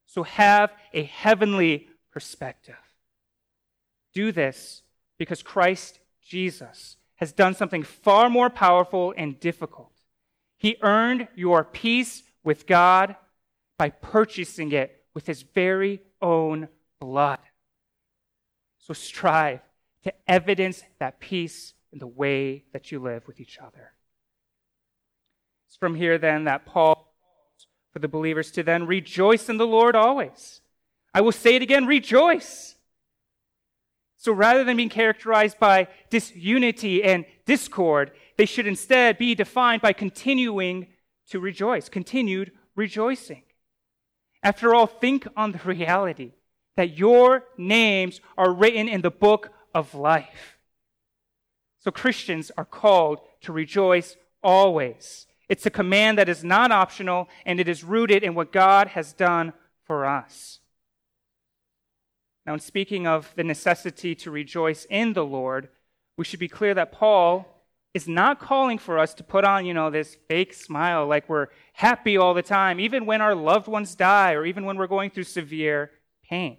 So 0.07 0.23
have 0.23 0.71
a 0.93 1.03
heavenly 1.03 1.87
perspective. 2.11 2.75
Do 4.13 4.31
this 4.31 4.81
because 5.17 5.43
Christ 5.43 5.99
Jesus 6.21 6.97
has 7.15 7.31
done 7.31 7.53
something 7.53 7.83
far 7.83 8.29
more 8.29 8.49
powerful 8.49 9.13
and 9.15 9.39
difficult. 9.39 9.91
He 10.57 10.77
earned 10.81 11.27
your 11.35 11.63
peace 11.63 12.23
with 12.43 12.67
God 12.67 13.15
by 13.77 13.89
purchasing 13.89 14.71
it 14.71 15.03
with 15.13 15.27
his 15.27 15.41
very 15.41 16.01
own 16.21 16.67
blood. 16.99 17.39
So 18.77 18.93
strive 18.93 19.61
to 20.03 20.13
evidence 20.27 20.83
that 20.99 21.19
peace 21.19 21.73
in 21.91 21.99
the 21.99 22.07
way 22.07 22.65
that 22.73 22.91
you 22.91 22.99
live 22.99 23.27
with 23.27 23.39
each 23.39 23.57
other. 23.59 23.93
It's 25.67 25.75
from 25.75 25.95
here 25.95 26.17
then 26.17 26.45
that 26.45 26.65
Paul 26.65 26.95
calls 26.95 27.67
for 27.91 27.99
the 27.99 28.07
believers 28.07 28.51
to 28.51 28.63
then 28.63 28.87
rejoice 28.87 29.49
in 29.49 29.57
the 29.57 29.67
Lord 29.67 29.95
always. 29.95 30.61
I 31.13 31.21
will 31.21 31.31
say 31.31 31.55
it 31.55 31.61
again, 31.61 31.85
rejoice. 31.85 32.75
So 34.15 34.31
rather 34.33 34.63
than 34.63 34.77
being 34.77 34.89
characterized 34.89 35.59
by 35.59 35.87
disunity 36.09 37.03
and 37.03 37.25
discord, 37.45 38.11
they 38.37 38.45
should 38.45 38.67
instead 38.67 39.17
be 39.17 39.33
defined 39.33 39.81
by 39.81 39.93
continuing 39.93 40.87
to 41.29 41.39
rejoice, 41.39 41.89
continued 41.89 42.51
rejoicing. 42.75 43.43
After 44.41 44.73
all, 44.73 44.87
think 44.87 45.27
on 45.35 45.51
the 45.51 45.59
reality 45.59 46.33
that 46.77 46.97
your 46.97 47.43
names 47.57 48.21
are 48.37 48.53
written 48.53 48.87
in 48.87 49.01
the 49.01 49.11
book 49.11 49.51
of 49.73 49.93
life. 49.93 50.57
So 51.79 51.91
Christians 51.91 52.51
are 52.57 52.65
called 52.65 53.19
to 53.41 53.51
rejoice 53.51 54.15
always. 54.43 55.27
It's 55.49 55.65
a 55.65 55.71
command 55.71 56.17
that 56.17 56.29
is 56.29 56.43
not 56.43 56.71
optional 56.71 57.27
and 57.45 57.59
it 57.59 57.67
is 57.67 57.83
rooted 57.83 58.23
in 58.23 58.35
what 58.35 58.51
God 58.51 58.89
has 58.89 59.13
done 59.13 59.53
for 59.85 60.05
us. 60.05 60.59
Now, 62.45 62.53
in 62.53 62.59
speaking 62.59 63.07
of 63.07 63.33
the 63.35 63.43
necessity 63.43 64.15
to 64.15 64.31
rejoice 64.31 64.85
in 64.89 65.13
the 65.13 65.25
Lord, 65.25 65.69
we 66.17 66.25
should 66.25 66.39
be 66.39 66.47
clear 66.47 66.73
that 66.73 66.91
Paul 66.91 67.45
is 67.93 68.07
not 68.07 68.39
calling 68.39 68.77
for 68.77 68.99
us 68.99 69.13
to 69.15 69.23
put 69.23 69.43
on, 69.43 69.65
you 69.65 69.73
know, 69.73 69.89
this 69.89 70.17
fake 70.27 70.53
smile 70.53 71.07
like 71.07 71.27
we're 71.27 71.47
happy 71.73 72.17
all 72.17 72.33
the 72.33 72.41
time, 72.41 72.79
even 72.79 73.05
when 73.05 73.21
our 73.21 73.35
loved 73.35 73.67
ones 73.67 73.95
die 73.95 74.33
or 74.33 74.45
even 74.45 74.65
when 74.65 74.77
we're 74.77 74.87
going 74.87 75.09
through 75.09 75.23
severe 75.23 75.91
pain. 76.29 76.57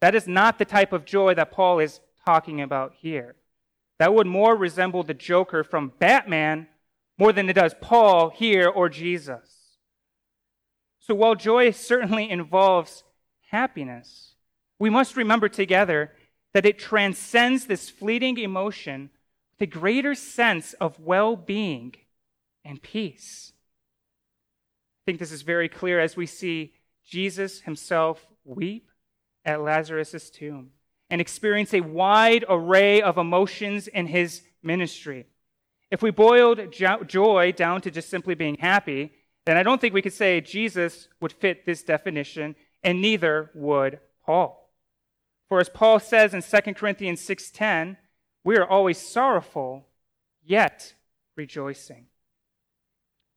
That 0.00 0.14
is 0.14 0.26
not 0.26 0.58
the 0.58 0.64
type 0.64 0.92
of 0.92 1.04
joy 1.04 1.34
that 1.34 1.52
Paul 1.52 1.78
is 1.78 2.00
talking 2.24 2.60
about 2.60 2.94
here. 2.98 3.36
That 3.98 4.14
would 4.14 4.26
more 4.26 4.56
resemble 4.56 5.02
the 5.02 5.14
Joker 5.14 5.62
from 5.62 5.92
Batman 5.98 6.68
more 7.18 7.32
than 7.32 7.48
it 7.48 7.54
does 7.54 7.74
Paul 7.80 8.30
here 8.30 8.68
or 8.68 8.88
Jesus. 8.88 9.78
So 10.98 11.14
while 11.14 11.34
joy 11.34 11.70
certainly 11.70 12.30
involves 12.30 13.04
happiness, 13.50 14.34
we 14.78 14.90
must 14.90 15.16
remember 15.16 15.48
together 15.48 16.12
that 16.54 16.66
it 16.66 16.78
transcends 16.78 17.66
this 17.66 17.90
fleeting 17.90 18.38
emotion 18.38 19.10
with 19.54 19.68
a 19.68 19.70
greater 19.70 20.14
sense 20.14 20.72
of 20.74 20.98
well 20.98 21.36
being 21.36 21.94
and 22.64 22.82
peace. 22.82 23.52
I 25.02 25.02
think 25.06 25.18
this 25.18 25.32
is 25.32 25.42
very 25.42 25.68
clear 25.68 26.00
as 26.00 26.16
we 26.16 26.26
see 26.26 26.74
Jesus 27.06 27.60
himself 27.60 28.26
weep 28.44 28.90
at 29.44 29.60
Lazarus' 29.60 30.30
tomb 30.30 30.70
and 31.10 31.20
experience 31.20 31.74
a 31.74 31.82
wide 31.82 32.44
array 32.48 33.02
of 33.02 33.18
emotions 33.18 33.86
in 33.86 34.06
his 34.06 34.42
ministry. 34.62 35.26
If 35.90 36.02
we 36.02 36.10
boiled 36.10 36.72
joy 36.72 37.52
down 37.52 37.82
to 37.82 37.90
just 37.90 38.08
simply 38.08 38.34
being 38.34 38.56
happy, 38.56 39.12
then 39.44 39.56
I 39.56 39.62
don't 39.62 39.80
think 39.80 39.94
we 39.94 40.02
could 40.02 40.14
say 40.14 40.40
Jesus 40.40 41.08
would 41.20 41.32
fit 41.32 41.66
this 41.66 41.82
definition, 41.82 42.56
and 42.82 43.00
neither 43.00 43.50
would 43.54 44.00
Paul. 44.24 44.72
For 45.48 45.60
as 45.60 45.68
Paul 45.68 46.00
says 46.00 46.32
in 46.32 46.40
2 46.40 46.74
Corinthians 46.74 47.20
6:10, 47.20 47.98
we 48.44 48.56
are 48.56 48.66
always 48.66 48.98
sorrowful, 48.98 49.86
yet 50.44 50.94
rejoicing. 51.36 52.06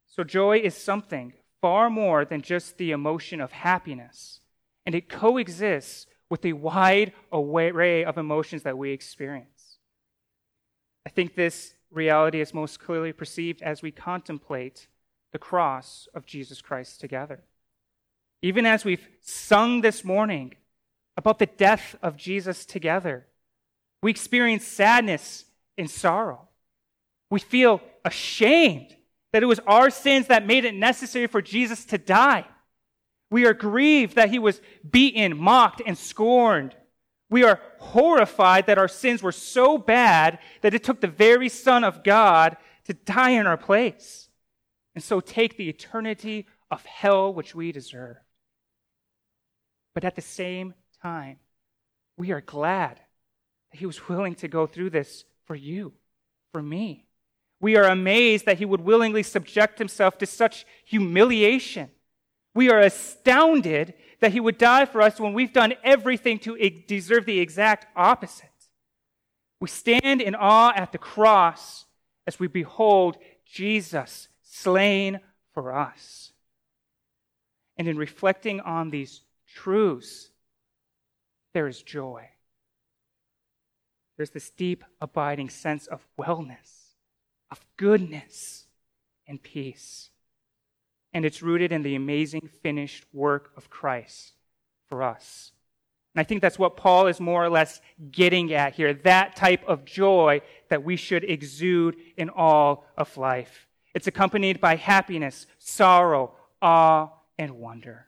So 0.06 0.24
joy 0.24 0.60
is 0.60 0.76
something 0.76 1.34
far 1.62 1.90
more 1.90 2.26
than 2.26 2.42
just 2.42 2.78
the 2.78 2.92
emotion 2.92 3.42
of 3.42 3.52
happiness, 3.52 4.42
and 4.86 4.94
it 4.94 5.10
coexists 5.10 6.06
with 6.30 6.42
the 6.42 6.54
wide 6.54 7.14
array 7.32 8.04
of 8.04 8.18
emotions 8.18 8.64
that 8.64 8.78
we 8.78 8.92
experience. 8.92 9.78
I 11.06 11.10
think 11.10 11.36
this 11.36 11.74
reality 11.90 12.42
is 12.42 12.54
most 12.54 12.80
clearly 12.80 13.14
perceived 13.14 13.62
as 13.62 13.82
we 13.82 13.92
contemplate 13.92 14.88
the 15.32 15.40
cross 15.40 16.08
of 16.14 16.26
Jesus 16.26 16.62
Christ 16.62 17.00
together. 17.00 17.44
Even 18.42 18.66
as 18.66 18.84
we've 18.84 19.08
sung 19.22 19.82
this 19.82 20.04
morning 20.04 20.54
about 21.16 21.40
the 21.40 21.46
death 21.46 21.96
of 22.04 22.18
Jesus 22.18 22.66
together, 22.66 23.26
we 24.02 24.12
experience 24.12 24.66
sadness 24.66 25.46
and 25.78 25.90
sorrow. 25.90 26.48
We 27.30 27.40
feel 27.40 27.82
ashamed 28.06 28.96
that 29.34 29.44
it 29.44 29.48
was 29.48 29.60
our 29.68 29.90
sins 29.90 30.28
that 30.28 30.46
made 30.46 30.66
it 30.66 30.76
necessary 30.76 31.28
for 31.28 31.42
Jesus 31.42 31.86
to 31.86 31.98
die. 31.98 32.46
We 33.30 33.46
are 33.46 33.54
grieved 33.54 34.16
that 34.16 34.30
he 34.30 34.40
was 34.40 34.62
beaten, 34.90 35.38
mocked, 35.38 35.82
and 35.86 35.98
scorned. 35.98 36.76
We 37.30 37.44
are 37.44 37.60
horrified 37.80 38.68
that 38.68 38.78
our 38.78 38.88
sins 38.88 39.22
were 39.22 39.34
so 39.34 39.78
bad 39.78 40.40
that 40.62 40.74
it 40.74 40.84
took 40.84 41.02
the 41.02 41.08
very 41.08 41.50
Son 41.50 41.84
of 41.84 42.04
God 42.04 42.56
to 42.86 42.94
die 42.94 43.32
in 43.32 43.46
our 43.46 43.58
place, 43.58 44.30
and 44.96 45.04
so 45.04 45.20
take 45.20 45.58
the 45.58 45.68
eternity 45.68 46.48
of 46.72 46.86
hell 46.86 47.34
which 47.34 47.54
we 47.54 47.74
deserve. 47.74 48.16
But 49.94 50.06
at 50.06 50.16
the 50.16 50.22
same 50.22 50.74
time, 51.02 51.40
we 52.18 52.32
are 52.32 52.40
glad 52.40 53.02
he 53.78 53.86
was 53.86 54.08
willing 54.10 54.36
to 54.36 54.48
go 54.48 54.68
through 54.68 54.90
this 54.90 55.26
for 55.46 55.56
you, 55.56 55.94
for 56.52 56.62
me. 56.62 57.06
We 57.60 57.76
are 57.76 57.86
amazed 57.86 58.46
that 58.46 58.60
he 58.60 58.66
would 58.66 58.82
willingly 58.82 59.24
subject 59.24 59.80
himself 59.80 60.18
to 60.20 60.26
such 60.26 60.66
humiliation. 60.86 61.90
We 62.54 62.70
are 62.70 62.80
astounded 62.80 63.94
that 64.20 64.32
he 64.32 64.40
would 64.40 64.58
die 64.58 64.86
for 64.86 65.02
us 65.02 65.20
when 65.20 65.34
we've 65.34 65.54
done 65.54 65.74
everything 65.84 66.40
to 66.40 66.58
deserve 66.88 67.26
the 67.26 67.40
exact 67.40 67.88
opposite. 67.96 68.50
We 69.60 69.68
stand 69.68 70.22
in 70.22 70.36
awe 70.36 70.74
at 70.76 70.92
the 70.92 70.98
cross 70.98 71.86
as 72.26 72.40
we 72.40 72.48
behold 72.48 73.18
Jesus 73.46 74.28
slain 74.44 75.20
for 75.54 75.74
us. 75.74 76.32
And 77.78 77.88
in 77.88 77.98
reflecting 77.98 78.60
on 78.60 78.90
these 78.90 79.22
truths, 79.56 80.30
there 81.54 81.68
is 81.68 81.82
joy. 81.82 82.30
There's 84.18 84.32
this 84.32 84.50
deep, 84.50 84.84
abiding 85.00 85.50
sense 85.50 85.88
of 85.88 86.06
wellness 86.20 86.88
of 87.52 87.66
goodness 87.78 88.66
and 89.28 89.42
peace. 89.42 90.10
And 91.14 91.26
it's 91.26 91.42
rooted 91.42 91.72
in 91.72 91.84
the 91.84 91.96
amazing 91.96 92.50
finished 92.62 93.06
work 93.14 93.52
of 93.56 93.70
Christ 93.70 94.34
for 94.88 95.04
us. 95.04 95.52
And 96.14 96.22
I 96.22 96.24
think 96.24 96.42
that's 96.42 96.60
what 96.60 96.78
Paul 96.78 97.08
is 97.08 97.20
more 97.20 97.44
or 97.44 97.50
less 97.50 97.82
getting 98.12 98.54
at 98.54 98.74
here 98.74 98.94
that 98.94 99.36
type 99.36 99.64
of 99.68 99.86
joy 99.86 100.42
that 100.70 100.84
we 100.84 100.96
should 100.96 101.24
exude 101.24 101.96
in 102.18 102.30
all 102.30 102.86
of 102.98 103.18
life. 103.18 103.68
It's 103.94 104.08
accompanied 104.08 104.60
by 104.60 104.76
happiness, 104.76 105.48
sorrow, 105.58 106.34
awe, 106.62 107.10
and 107.38 107.52
wonder. 107.52 108.08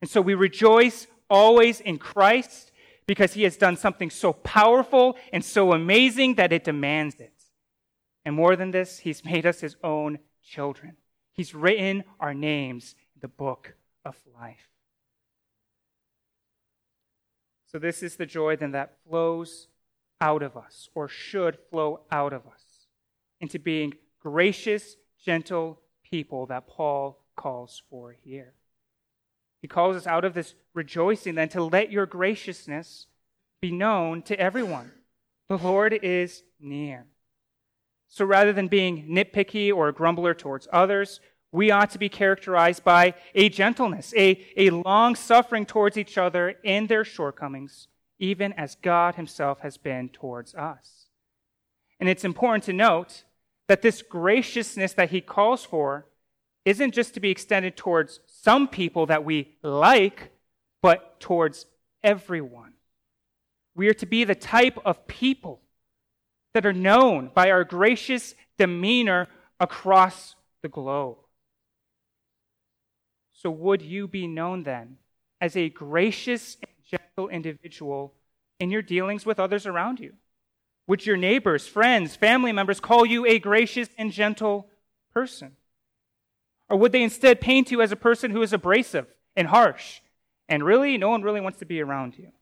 And 0.00 0.10
so 0.10 0.20
we 0.20 0.34
rejoice 0.34 1.06
always 1.30 1.80
in 1.80 1.98
Christ 1.98 2.71
because 3.06 3.34
he 3.34 3.42
has 3.42 3.56
done 3.56 3.76
something 3.76 4.10
so 4.10 4.32
powerful 4.32 5.16
and 5.32 5.44
so 5.44 5.72
amazing 5.72 6.36
that 6.36 6.52
it 6.52 6.64
demands 6.64 7.16
it. 7.20 7.32
And 8.24 8.34
more 8.34 8.56
than 8.56 8.70
this, 8.70 9.00
he's 9.00 9.24
made 9.32 9.46
us 9.46 9.60
his 9.60 9.76
own 9.82 10.18
children. 10.42 10.96
He's 11.32 11.54
written 11.54 12.04
our 12.20 12.34
names 12.34 12.94
in 13.14 13.20
the 13.20 13.28
book 13.28 13.74
of 14.04 14.16
life. 14.38 14.68
So, 17.70 17.78
this 17.78 18.02
is 18.02 18.16
the 18.16 18.26
joy 18.26 18.56
then 18.56 18.72
that 18.72 18.98
flows 19.08 19.68
out 20.20 20.42
of 20.42 20.56
us, 20.56 20.90
or 20.94 21.08
should 21.08 21.58
flow 21.70 22.02
out 22.10 22.34
of 22.34 22.46
us, 22.46 22.86
into 23.40 23.58
being 23.58 23.94
gracious, 24.20 24.96
gentle 25.24 25.80
people 26.02 26.46
that 26.46 26.66
Paul 26.66 27.18
calls 27.34 27.82
for 27.88 28.14
here. 28.22 28.52
He 29.62 29.68
calls 29.68 29.96
us 29.96 30.08
out 30.08 30.24
of 30.24 30.34
this 30.34 30.54
rejoicing 30.74 31.36
then 31.36 31.48
to 31.50 31.62
let 31.62 31.92
your 31.92 32.04
graciousness 32.04 33.06
be 33.60 33.70
known 33.70 34.22
to 34.22 34.38
everyone. 34.38 34.90
The 35.48 35.56
Lord 35.56 35.92
is 36.02 36.42
near. 36.60 37.06
So 38.08 38.24
rather 38.24 38.52
than 38.52 38.68
being 38.68 39.06
nitpicky 39.08 39.72
or 39.72 39.88
a 39.88 39.92
grumbler 39.92 40.34
towards 40.34 40.66
others, 40.72 41.20
we 41.52 41.70
ought 41.70 41.90
to 41.90 41.98
be 41.98 42.08
characterized 42.08 42.82
by 42.82 43.14
a 43.34 43.48
gentleness, 43.48 44.12
a, 44.16 44.44
a 44.56 44.70
long 44.70 45.14
suffering 45.14 45.64
towards 45.64 45.96
each 45.96 46.18
other 46.18 46.56
in 46.64 46.88
their 46.88 47.04
shortcomings, 47.04 47.88
even 48.18 48.52
as 48.54 48.74
God 48.76 49.14
Himself 49.14 49.60
has 49.60 49.76
been 49.76 50.08
towards 50.08 50.54
us. 50.54 51.06
And 52.00 52.08
it's 52.08 52.24
important 52.24 52.64
to 52.64 52.72
note 52.72 53.24
that 53.68 53.82
this 53.82 54.02
graciousness 54.02 54.94
that 54.94 55.10
He 55.10 55.20
calls 55.20 55.64
for 55.64 56.06
isn't 56.64 56.94
just 56.94 57.14
to 57.14 57.20
be 57.20 57.30
extended 57.30 57.76
towards 57.76 58.20
some 58.42 58.66
people 58.66 59.06
that 59.06 59.24
we 59.24 59.54
like, 59.62 60.32
but 60.82 61.20
towards 61.20 61.66
everyone. 62.02 62.72
We 63.74 63.88
are 63.88 63.94
to 63.94 64.06
be 64.06 64.24
the 64.24 64.34
type 64.34 64.78
of 64.84 65.06
people 65.06 65.60
that 66.52 66.66
are 66.66 66.72
known 66.72 67.30
by 67.32 67.50
our 67.50 67.64
gracious 67.64 68.34
demeanor 68.58 69.28
across 69.60 70.34
the 70.60 70.68
globe. 70.68 71.18
So, 73.32 73.50
would 73.50 73.80
you 73.80 74.06
be 74.06 74.26
known 74.26 74.64
then 74.64 74.98
as 75.40 75.56
a 75.56 75.68
gracious 75.68 76.56
and 76.62 77.00
gentle 77.00 77.28
individual 77.28 78.12
in 78.60 78.70
your 78.70 78.82
dealings 78.82 79.24
with 79.24 79.40
others 79.40 79.66
around 79.66 80.00
you? 80.00 80.14
Would 80.88 81.06
your 81.06 81.16
neighbors, 81.16 81.66
friends, 81.66 82.16
family 82.16 82.52
members 82.52 82.80
call 82.80 83.06
you 83.06 83.24
a 83.24 83.38
gracious 83.38 83.88
and 83.96 84.12
gentle 84.12 84.68
person? 85.14 85.56
Or 86.72 86.78
would 86.78 86.92
they 86.92 87.02
instead 87.02 87.42
paint 87.42 87.70
you 87.70 87.82
as 87.82 87.92
a 87.92 87.96
person 87.96 88.30
who 88.30 88.40
is 88.40 88.54
abrasive 88.54 89.06
and 89.36 89.48
harsh 89.48 90.00
and 90.48 90.64
really, 90.64 90.96
no 90.96 91.10
one 91.10 91.20
really 91.20 91.42
wants 91.42 91.58
to 91.58 91.66
be 91.66 91.82
around 91.82 92.16
you? 92.16 92.32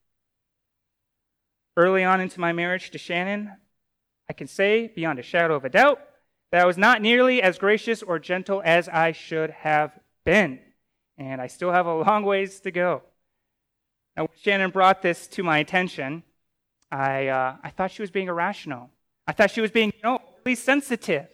Early 1.76 2.04
on 2.04 2.20
into 2.20 2.38
my 2.38 2.52
marriage 2.52 2.92
to 2.92 2.98
Shannon, 2.98 3.50
I 4.28 4.32
can 4.32 4.46
say 4.46 4.86
beyond 4.86 5.18
a 5.18 5.22
shadow 5.22 5.56
of 5.56 5.64
a 5.64 5.68
doubt 5.68 5.98
that 6.52 6.62
I 6.62 6.64
was 6.64 6.78
not 6.78 7.02
nearly 7.02 7.42
as 7.42 7.58
gracious 7.58 8.04
or 8.04 8.20
gentle 8.20 8.62
as 8.64 8.88
I 8.88 9.10
should 9.10 9.50
have 9.50 9.98
been. 10.24 10.60
And 11.18 11.40
I 11.40 11.48
still 11.48 11.72
have 11.72 11.86
a 11.86 11.94
long 11.96 12.22
ways 12.22 12.60
to 12.60 12.70
go. 12.70 13.02
Now, 14.16 14.22
when 14.22 14.38
Shannon 14.40 14.70
brought 14.70 15.02
this 15.02 15.26
to 15.26 15.42
my 15.42 15.58
attention, 15.58 16.22
I, 16.92 17.26
uh, 17.26 17.56
I 17.64 17.70
thought 17.70 17.90
she 17.90 18.02
was 18.02 18.12
being 18.12 18.28
irrational. 18.28 18.90
I 19.26 19.32
thought 19.32 19.50
she 19.50 19.60
was 19.60 19.72
being, 19.72 19.92
you 19.92 20.02
know, 20.04 20.20
really 20.44 20.54
sensitive. 20.54 21.26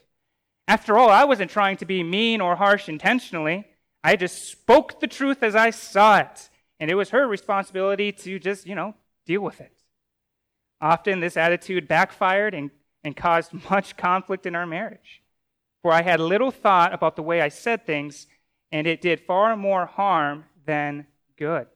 After 0.69 0.99
all, 0.99 1.11
I 1.11 1.25
wasn't 1.25 1.51
trying 1.51 1.77
to 1.79 1.85
be 1.85 2.03
mean 2.03 2.41
or 2.41 2.57
harsh 2.57 2.89
intentionally. 2.89 3.67
I 4.03 4.17
just 4.17 4.49
spoke 4.49 5.01
the 5.01 5.07
truth 5.07 5.43
as 5.43 5.55
I 5.55 5.71
saw 5.71 6.19
it. 6.19 6.51
And 6.81 6.91
it 6.91 6.95
was 6.95 7.11
her 7.11 7.27
responsibility 7.27 8.13
to 8.13 8.39
just, 8.39 8.67
you 8.67 8.75
know, 8.75 8.95
deal 9.27 9.41
with 9.41 9.61
it. 9.61 9.73
Often 10.81 11.21
this 11.21 11.37
attitude 11.37 11.89
backfired 11.89 12.53
and 12.53 12.71
and 13.07 13.17
caused 13.17 13.53
much 13.71 13.97
conflict 13.97 14.45
in 14.45 14.57
our 14.57 14.67
marriage. 14.67 15.23
For 15.81 15.93
I 15.93 16.03
had 16.03 16.19
little 16.19 16.51
thought 16.51 16.93
about 16.93 17.15
the 17.15 17.23
way 17.23 17.41
I 17.41 17.49
said 17.49 17.87
things, 17.87 18.27
and 18.73 18.87
it 18.87 19.01
did 19.01 19.21
far 19.21 19.57
more 19.57 19.87
harm 19.87 20.45
than 20.67 21.07
good. 21.39 21.69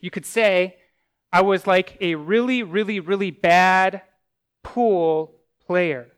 You 0.00 0.10
could 0.10 0.24
say 0.24 0.76
I 1.30 1.42
was 1.42 1.66
like 1.66 1.98
a 2.00 2.14
really, 2.14 2.62
really, 2.62 3.00
really 3.00 3.30
bad 3.30 4.00
pool 4.62 5.34
player. 5.66 6.08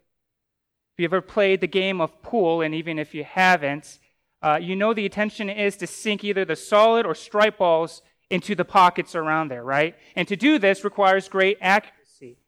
If 0.97 1.03
you 1.03 1.05
ever 1.05 1.21
played 1.21 1.61
the 1.61 1.67
game 1.67 2.01
of 2.01 2.23
pool, 2.23 2.63
and 2.63 2.75
even 2.75 2.99
if 2.99 3.15
you 3.15 3.23
haven't, 3.23 3.99
uh, 4.41 4.59
you 4.59 4.75
know 4.75 4.95
the 4.95 5.05
intention 5.05 5.51
is 5.51 5.77
to 5.77 5.87
sink 5.87 6.25
either 6.25 6.47
the 6.47 6.57
solid 6.57 7.05
or 7.05 7.15
stripe 7.15 7.59
balls 7.59 8.01
into 8.31 8.55
the 8.55 8.65
pockets 8.65 9.15
around 9.15 9.49
there, 9.49 9.63
right? 9.63 9.95
And 10.15 10.27
to 10.29 10.37
do 10.37 10.59
this 10.59 10.85
requires 10.85 11.29
great 11.29 11.59
accuracy. 11.61 12.39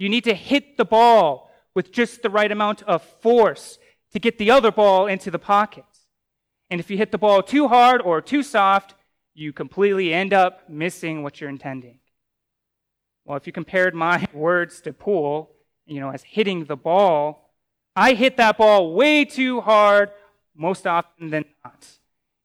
You 0.00 0.08
need 0.08 0.24
to 0.24 0.34
hit 0.34 0.76
the 0.78 0.84
ball 0.84 1.48
with 1.76 1.92
just 1.92 2.22
the 2.22 2.28
right 2.28 2.50
amount 2.50 2.82
of 2.82 3.04
force 3.04 3.78
to 4.10 4.18
get 4.18 4.36
the 4.36 4.50
other 4.50 4.72
ball 4.72 5.06
into 5.06 5.30
the 5.30 5.38
pocket. 5.38 5.84
And 6.68 6.80
if 6.80 6.90
you 6.90 6.96
hit 6.96 7.12
the 7.12 7.18
ball 7.18 7.40
too 7.40 7.68
hard 7.68 8.02
or 8.02 8.20
too 8.20 8.42
soft, 8.42 8.96
you 9.32 9.52
completely 9.52 10.12
end 10.12 10.34
up 10.34 10.68
missing 10.68 11.22
what 11.22 11.40
you're 11.40 11.48
intending. 11.48 12.00
Well, 13.24 13.36
if 13.36 13.46
you 13.46 13.52
compared 13.52 13.94
my 13.94 14.26
words 14.32 14.80
to 14.80 14.92
pool, 14.92 15.52
you 15.86 16.00
know, 16.00 16.10
as 16.10 16.24
hitting 16.24 16.64
the 16.64 16.76
ball, 16.76 17.51
I 17.94 18.14
hit 18.14 18.36
that 18.38 18.58
ball 18.58 18.94
way 18.94 19.24
too 19.24 19.60
hard 19.60 20.10
most 20.54 20.86
often 20.86 21.30
than 21.30 21.44
not. 21.64 21.86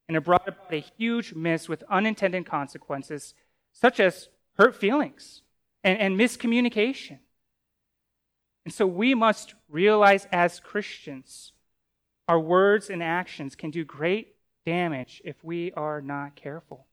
And 0.08 0.16
it 0.16 0.24
brought 0.24 0.48
about 0.48 0.74
a 0.74 0.84
huge 0.98 1.34
miss 1.34 1.68
with 1.68 1.84
unintended 1.90 2.46
consequences, 2.46 3.34
such 3.74 4.00
as 4.00 4.30
hurt 4.58 4.76
feelings 4.76 5.42
and, 5.84 5.98
and 6.00 6.20
miscommunication. 6.20 7.20
And 8.66 8.74
so 8.74 8.86
we 8.86 9.14
must 9.16 9.54
realize 9.70 10.28
as 10.32 10.60
Christians, 10.60 11.54
our 12.28 12.40
words 12.40 12.90
and 12.90 13.02
actions 13.02 13.56
can 13.56 13.72
do 13.72 13.86
great 13.86 14.36
damage 14.66 15.22
if 15.24 15.42
we 15.44 15.72
are 15.74 16.02
not 16.02 16.36
careful. 16.36 16.88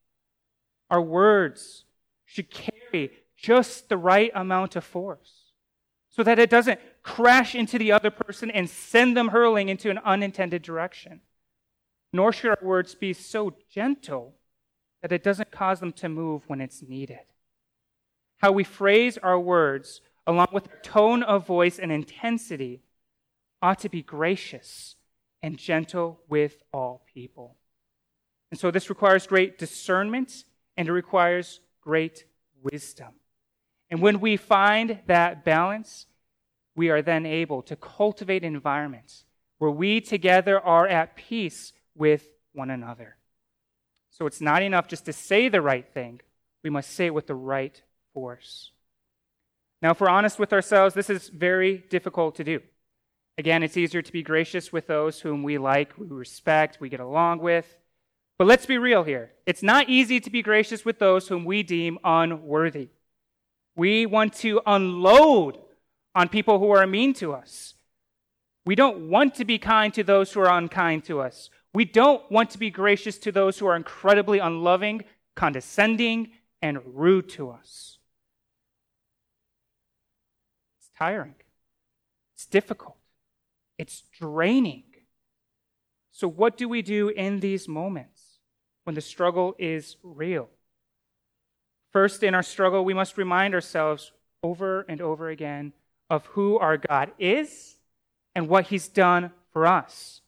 Our 0.90 1.00
words 1.00 1.84
should 2.24 2.50
carry 2.50 3.10
just 3.36 3.88
the 3.88 3.96
right 3.96 4.30
amount 4.34 4.76
of 4.76 4.84
force 4.84 5.52
so 6.10 6.22
that 6.22 6.38
it 6.38 6.50
doesn't 6.50 6.78
crash 7.04 7.54
into 7.54 7.78
the 7.78 7.92
other 7.92 8.10
person 8.10 8.50
and 8.50 8.68
send 8.68 9.16
them 9.16 9.28
hurling 9.28 9.68
into 9.68 9.90
an 9.90 9.98
unintended 9.98 10.62
direction. 10.62 11.20
Nor 12.12 12.32
should 12.32 12.50
our 12.50 12.58
words 12.62 12.94
be 12.94 13.12
so 13.12 13.54
gentle 13.70 14.34
that 15.02 15.12
it 15.12 15.22
doesn't 15.22 15.50
cause 15.50 15.80
them 15.80 15.92
to 15.92 16.08
move 16.08 16.42
when 16.46 16.60
it's 16.60 16.82
needed. 16.82 17.20
How 18.38 18.52
we 18.52 18.64
phrase 18.64 19.18
our 19.18 19.38
words, 19.38 20.00
along 20.26 20.48
with 20.52 20.68
our 20.68 20.80
tone 20.82 21.22
of 21.22 21.46
voice 21.46 21.78
and 21.78 21.92
intensity, 21.92 22.82
ought 23.60 23.78
to 23.80 23.88
be 23.88 24.02
gracious 24.02 24.96
and 25.42 25.58
gentle 25.58 26.20
with 26.28 26.62
all 26.72 27.04
people. 27.12 27.56
And 28.50 28.58
so 28.58 28.70
this 28.70 28.88
requires 28.88 29.26
great 29.26 29.58
discernment 29.58 30.44
and 30.76 30.88
it 30.88 30.92
requires 30.92 31.60
great 31.82 32.24
wisdom. 32.62 33.14
And 33.90 34.00
when 34.00 34.20
we 34.20 34.36
find 34.36 35.00
that 35.06 35.44
balance, 35.44 36.06
we 36.76 36.90
are 36.90 37.02
then 37.02 37.26
able 37.26 37.62
to 37.62 37.76
cultivate 37.76 38.44
environments 38.44 39.24
where 39.58 39.70
we 39.70 40.00
together 40.00 40.60
are 40.60 40.86
at 40.86 41.16
peace 41.16 41.72
with 41.94 42.28
one 42.52 42.70
another. 42.70 43.16
So 44.10 44.26
it's 44.26 44.40
not 44.40 44.62
enough 44.62 44.88
just 44.88 45.04
to 45.06 45.12
say 45.12 45.48
the 45.48 45.62
right 45.62 45.86
thing, 45.92 46.20
we 46.62 46.70
must 46.70 46.90
say 46.90 47.06
it 47.06 47.14
with 47.14 47.26
the 47.26 47.34
right 47.34 47.80
force. 48.12 48.70
Now, 49.82 49.90
if 49.90 50.00
we're 50.00 50.08
honest 50.08 50.38
with 50.38 50.52
ourselves, 50.52 50.94
this 50.94 51.10
is 51.10 51.28
very 51.28 51.78
difficult 51.90 52.36
to 52.36 52.44
do. 52.44 52.60
Again, 53.36 53.62
it's 53.62 53.76
easier 53.76 54.00
to 54.00 54.12
be 54.12 54.22
gracious 54.22 54.72
with 54.72 54.86
those 54.86 55.20
whom 55.20 55.42
we 55.42 55.58
like, 55.58 55.92
we 55.98 56.06
respect, 56.06 56.78
we 56.80 56.88
get 56.88 57.00
along 57.00 57.40
with. 57.40 57.76
But 58.38 58.46
let's 58.46 58.66
be 58.66 58.78
real 58.78 59.02
here. 59.02 59.32
It's 59.46 59.62
not 59.62 59.88
easy 59.88 60.20
to 60.20 60.30
be 60.30 60.42
gracious 60.42 60.84
with 60.84 60.98
those 60.98 61.28
whom 61.28 61.44
we 61.44 61.62
deem 61.62 61.98
unworthy. 62.04 62.88
We 63.76 64.06
want 64.06 64.34
to 64.34 64.60
unload 64.64 65.58
on 66.14 66.28
people 66.28 66.58
who 66.58 66.70
are 66.70 66.86
mean 66.86 67.12
to 67.14 67.32
us. 67.32 67.74
We 68.66 68.74
don't 68.74 69.10
want 69.10 69.34
to 69.36 69.44
be 69.44 69.58
kind 69.58 69.92
to 69.94 70.04
those 70.04 70.32
who 70.32 70.40
are 70.40 70.56
unkind 70.56 71.04
to 71.04 71.20
us. 71.20 71.50
We 71.74 71.84
don't 71.84 72.30
want 72.30 72.50
to 72.50 72.58
be 72.58 72.70
gracious 72.70 73.18
to 73.18 73.32
those 73.32 73.58
who 73.58 73.66
are 73.66 73.76
incredibly 73.76 74.38
unloving, 74.38 75.04
condescending, 75.34 76.30
and 76.62 76.80
rude 76.86 77.28
to 77.30 77.50
us. 77.50 77.98
It's 80.78 80.90
tiring. 80.96 81.34
It's 82.36 82.46
difficult. 82.46 82.96
It's 83.76 84.02
draining. 84.18 84.84
So, 86.12 86.28
what 86.28 86.56
do 86.56 86.68
we 86.68 86.80
do 86.80 87.08
in 87.08 87.40
these 87.40 87.66
moments 87.66 88.38
when 88.84 88.94
the 88.94 89.00
struggle 89.00 89.56
is 89.58 89.96
real? 90.02 90.48
First, 91.92 92.22
in 92.22 92.34
our 92.34 92.42
struggle, 92.42 92.84
we 92.84 92.94
must 92.94 93.18
remind 93.18 93.52
ourselves 93.52 94.12
over 94.42 94.82
and 94.88 95.00
over 95.00 95.28
again 95.28 95.72
of 96.10 96.26
who 96.26 96.58
our 96.58 96.76
God 96.76 97.12
is 97.18 97.76
and 98.34 98.48
what 98.48 98.66
he's 98.66 98.88
done 98.88 99.32
for 99.52 99.66
us. 99.66 100.20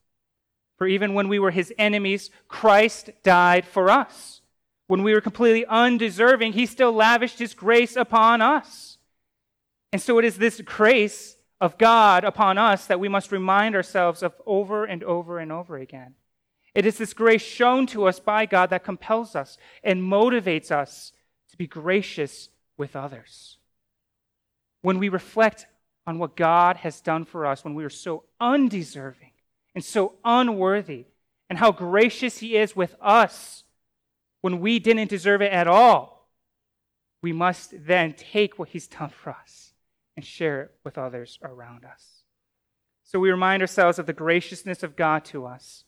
For 0.78 0.86
even 0.86 1.14
when 1.14 1.28
we 1.28 1.38
were 1.38 1.50
his 1.50 1.72
enemies, 1.78 2.30
Christ 2.48 3.10
died 3.22 3.66
for 3.66 3.90
us. 3.90 4.42
When 4.88 5.02
we 5.02 5.14
were 5.14 5.20
completely 5.20 5.64
undeserving, 5.66 6.52
he 6.52 6.66
still 6.66 6.92
lavished 6.92 7.38
his 7.38 7.54
grace 7.54 7.96
upon 7.96 8.42
us. 8.42 8.98
And 9.92 10.00
so 10.00 10.18
it 10.18 10.24
is 10.24 10.38
this 10.38 10.60
grace 10.60 11.36
of 11.60 11.78
God 11.78 12.24
upon 12.24 12.58
us 12.58 12.86
that 12.86 13.00
we 13.00 13.08
must 13.08 13.32
remind 13.32 13.74
ourselves 13.74 14.22
of 14.22 14.34
over 14.44 14.84
and 14.84 15.02
over 15.02 15.38
and 15.38 15.50
over 15.50 15.78
again. 15.78 16.14
It 16.74 16.84
is 16.84 16.98
this 16.98 17.14
grace 17.14 17.42
shown 17.42 17.86
to 17.88 18.06
us 18.06 18.20
by 18.20 18.44
God 18.44 18.70
that 18.70 18.84
compels 18.84 19.34
us 19.34 19.56
and 19.82 20.02
motivates 20.02 20.70
us 20.70 21.12
to 21.50 21.56
be 21.56 21.66
gracious 21.66 22.50
with 22.76 22.94
others. 22.94 23.55
When 24.86 25.00
we 25.00 25.08
reflect 25.08 25.66
on 26.06 26.20
what 26.20 26.36
God 26.36 26.76
has 26.76 27.00
done 27.00 27.24
for 27.24 27.44
us 27.44 27.64
when 27.64 27.74
we 27.74 27.84
are 27.84 27.90
so 27.90 28.22
undeserving 28.40 29.32
and 29.74 29.84
so 29.84 30.12
unworthy, 30.24 31.06
and 31.50 31.58
how 31.58 31.72
gracious 31.72 32.38
He 32.38 32.56
is 32.56 32.76
with 32.76 32.94
us 33.00 33.64
when 34.42 34.60
we 34.60 34.78
didn't 34.78 35.10
deserve 35.10 35.42
it 35.42 35.50
at 35.50 35.66
all, 35.66 36.30
we 37.20 37.32
must 37.32 37.74
then 37.84 38.12
take 38.12 38.60
what 38.60 38.68
He's 38.68 38.86
done 38.86 39.08
for 39.08 39.30
us 39.30 39.72
and 40.14 40.24
share 40.24 40.62
it 40.62 40.70
with 40.84 40.96
others 40.96 41.40
around 41.42 41.84
us. 41.84 42.22
So 43.02 43.18
we 43.18 43.32
remind 43.32 43.62
ourselves 43.62 43.98
of 43.98 44.06
the 44.06 44.12
graciousness 44.12 44.84
of 44.84 44.94
God 44.94 45.24
to 45.24 45.46
us. 45.46 45.82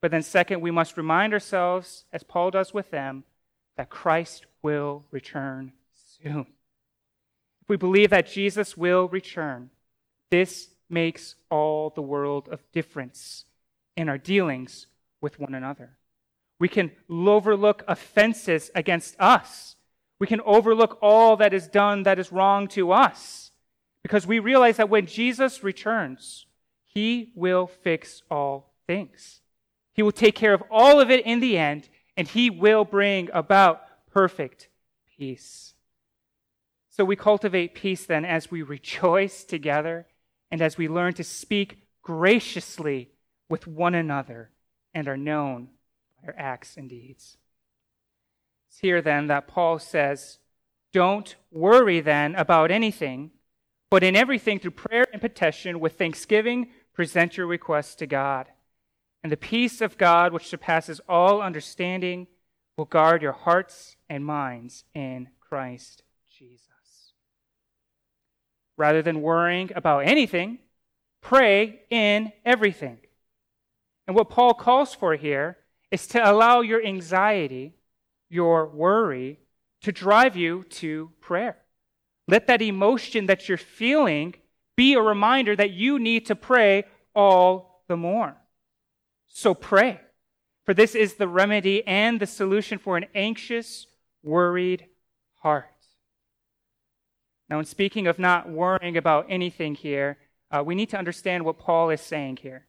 But 0.00 0.12
then, 0.12 0.22
second, 0.22 0.60
we 0.60 0.70
must 0.70 0.96
remind 0.96 1.32
ourselves, 1.32 2.04
as 2.12 2.22
Paul 2.22 2.52
does 2.52 2.72
with 2.72 2.92
them, 2.92 3.24
that 3.76 3.90
Christ 3.90 4.46
will 4.62 5.04
return 5.10 5.72
soon. 6.22 6.46
We 7.68 7.76
believe 7.76 8.10
that 8.10 8.30
Jesus 8.30 8.76
will 8.76 9.08
return, 9.08 9.70
this 10.30 10.68
makes 10.88 11.34
all 11.50 11.90
the 11.90 12.02
world 12.02 12.48
of 12.50 12.62
difference 12.72 13.44
in 13.96 14.08
our 14.08 14.18
dealings 14.18 14.86
with 15.20 15.40
one 15.40 15.54
another. 15.54 15.96
We 16.58 16.68
can 16.68 16.92
overlook 17.10 17.82
offenses 17.88 18.70
against 18.74 19.16
us. 19.18 19.76
We 20.18 20.26
can 20.26 20.40
overlook 20.42 20.98
all 21.02 21.36
that 21.36 21.52
is 21.52 21.68
done 21.68 22.04
that 22.04 22.18
is 22.18 22.32
wrong 22.32 22.68
to 22.68 22.92
us 22.92 23.50
because 24.02 24.26
we 24.26 24.38
realize 24.38 24.76
that 24.76 24.88
when 24.88 25.06
Jesus 25.06 25.64
returns, 25.64 26.46
he 26.84 27.32
will 27.34 27.66
fix 27.66 28.22
all 28.30 28.72
things. 28.86 29.40
He 29.92 30.02
will 30.02 30.12
take 30.12 30.34
care 30.34 30.54
of 30.54 30.62
all 30.70 31.00
of 31.00 31.10
it 31.10 31.26
in 31.26 31.40
the 31.40 31.58
end, 31.58 31.88
and 32.16 32.28
he 32.28 32.48
will 32.48 32.84
bring 32.84 33.28
about 33.32 33.82
perfect 34.12 34.68
peace. 35.18 35.74
So 36.96 37.04
we 37.04 37.14
cultivate 37.14 37.74
peace 37.74 38.06
then 38.06 38.24
as 38.24 38.50
we 38.50 38.62
rejoice 38.62 39.44
together 39.44 40.06
and 40.50 40.62
as 40.62 40.78
we 40.78 40.88
learn 40.88 41.12
to 41.14 41.24
speak 41.24 41.82
graciously 42.02 43.10
with 43.50 43.66
one 43.66 43.94
another 43.94 44.50
and 44.94 45.06
are 45.06 45.16
known 45.16 45.68
by 46.16 46.28
our 46.28 46.34
acts 46.38 46.78
and 46.78 46.88
deeds. 46.88 47.36
It's 48.70 48.78
here 48.78 49.02
then 49.02 49.26
that 49.26 49.46
Paul 49.46 49.78
says, 49.78 50.38
Don't 50.94 51.36
worry 51.50 52.00
then 52.00 52.34
about 52.34 52.70
anything 52.70 53.32
but 53.90 54.02
in 54.02 54.16
everything, 54.16 54.58
through 54.58 54.72
prayer 54.72 55.06
and 55.12 55.22
petition, 55.22 55.78
with 55.78 55.96
thanksgiving, 55.96 56.70
present 56.92 57.36
your 57.36 57.46
requests 57.46 57.94
to 57.96 58.06
God. 58.06 58.46
And 59.22 59.30
the 59.30 59.36
peace 59.36 59.80
of 59.80 59.98
God, 59.98 60.32
which 60.32 60.48
surpasses 60.48 61.00
all 61.08 61.40
understanding, 61.40 62.26
will 62.76 62.84
guard 62.84 63.22
your 63.22 63.32
hearts 63.32 63.96
and 64.08 64.24
minds 64.24 64.84
in 64.94 65.28
Christ 65.40 66.02
Jesus. 66.28 66.75
Rather 68.76 69.02
than 69.02 69.22
worrying 69.22 69.70
about 69.74 70.00
anything, 70.00 70.58
pray 71.20 71.80
in 71.90 72.32
everything. 72.44 72.98
And 74.06 74.14
what 74.14 74.30
Paul 74.30 74.54
calls 74.54 74.94
for 74.94 75.16
here 75.16 75.56
is 75.90 76.06
to 76.08 76.30
allow 76.30 76.60
your 76.60 76.84
anxiety, 76.84 77.74
your 78.28 78.66
worry, 78.66 79.38
to 79.82 79.92
drive 79.92 80.36
you 80.36 80.64
to 80.64 81.10
prayer. 81.20 81.56
Let 82.28 82.46
that 82.48 82.62
emotion 82.62 83.26
that 83.26 83.48
you're 83.48 83.58
feeling 83.58 84.34
be 84.76 84.94
a 84.94 85.00
reminder 85.00 85.56
that 85.56 85.70
you 85.70 85.98
need 85.98 86.26
to 86.26 86.36
pray 86.36 86.84
all 87.14 87.82
the 87.88 87.96
more. 87.96 88.36
So 89.26 89.54
pray. 89.54 90.00
For 90.64 90.74
this 90.74 90.94
is 90.94 91.14
the 91.14 91.28
remedy 91.28 91.86
and 91.86 92.18
the 92.18 92.26
solution 92.26 92.78
for 92.78 92.96
an 92.96 93.06
anxious, 93.14 93.86
worried 94.22 94.86
heart. 95.36 95.75
Now, 97.48 97.58
in 97.58 97.64
speaking 97.64 98.06
of 98.06 98.18
not 98.18 98.48
worrying 98.50 98.96
about 98.96 99.26
anything 99.28 99.74
here, 99.74 100.18
uh, 100.50 100.62
we 100.64 100.74
need 100.74 100.90
to 100.90 100.98
understand 100.98 101.44
what 101.44 101.58
Paul 101.58 101.90
is 101.90 102.00
saying 102.00 102.38
here. 102.38 102.66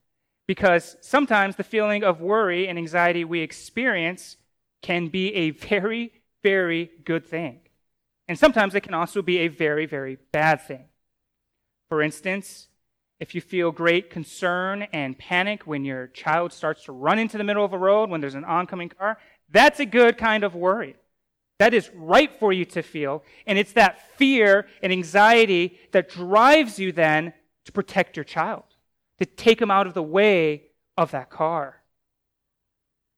Because 0.48 0.96
sometimes 1.02 1.56
the 1.56 1.64
feeling 1.64 2.04
of 2.04 2.22
worry 2.22 2.68
and 2.68 2.78
anxiety 2.78 3.26
we 3.26 3.42
experience 3.42 4.38
can 4.82 5.08
be 5.08 5.34
a 5.34 5.50
very 5.50 6.12
very 6.44 6.90
good 7.04 7.26
thing. 7.26 7.60
And 8.28 8.38
sometimes 8.38 8.76
it 8.76 8.82
can 8.82 8.94
also 8.94 9.22
be 9.22 9.40
a 9.40 9.48
very, 9.48 9.86
very 9.86 10.18
bad 10.32 10.62
thing. 10.62 10.86
For 11.90 12.02
instance, 12.02 12.68
if 13.20 13.34
you 13.34 13.42
feel 13.42 13.72
great 13.72 14.10
concern 14.10 14.88
and 14.94 15.18
panic 15.18 15.66
when 15.66 15.86
your 15.86 16.08
child 16.08 16.54
starts 16.54 16.84
to 16.86 16.92
run 16.92 17.20
into 17.20 17.38
the 17.38 17.44
middle 17.44 17.66
of 17.66 17.74
a 17.74 17.78
road 17.78 18.10
when 18.10 18.22
there's 18.22 18.36
an 18.36 18.46
oncoming 18.46 18.90
car, 18.90 19.18
that's 19.50 19.80
a 19.80 19.86
good 19.86 20.18
kind 20.18 20.44
of 20.44 20.56
worry. 20.56 20.96
That 21.60 21.74
is 21.74 21.90
right 21.96 22.32
for 22.40 22.54
you 22.54 22.66
to 22.66 22.84
feel. 22.84 23.24
And 23.46 23.58
it's 23.58 23.74
that 23.74 24.16
fear 24.18 24.68
and 24.84 24.92
anxiety 24.92 25.80
that 25.92 26.10
drives 26.10 26.78
you 26.78 26.92
then 26.92 27.34
to 27.66 27.72
protect 27.72 28.16
your 28.16 28.24
child, 28.24 28.64
to 29.18 29.26
take 29.26 29.62
him 29.62 29.72
out 29.72 29.88
of 29.88 29.94
the 29.94 30.04
way 30.04 30.64
of 30.98 31.12
that 31.12 31.30
car. 31.30 31.82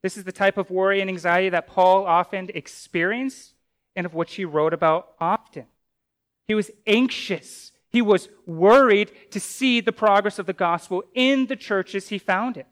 This 0.02 0.16
is 0.16 0.24
the 0.24 0.32
type 0.32 0.58
of 0.58 0.70
worry 0.70 1.02
and 1.02 1.10
anxiety 1.10 1.50
that 1.50 1.68
Paul 1.68 2.06
often 2.06 2.50
experienced 2.54 3.54
and 3.96 4.06
of 4.06 4.14
which 4.14 4.36
he 4.36 4.46
wrote 4.46 4.74
about 4.74 5.10
often. 5.20 5.66
He 6.48 6.56
was 6.56 6.72
anxious. 6.88 7.74
He 7.90 8.02
was 8.02 8.30
worried 8.46 9.12
to 9.32 9.40
see 9.40 9.82
the 9.82 9.92
progress 9.92 10.40
of 10.40 10.46
the 10.46 10.54
gospel 10.54 11.04
in 11.14 11.48
the 11.48 11.56
churches 11.56 12.08
he 12.08 12.18
founded. 12.18 12.66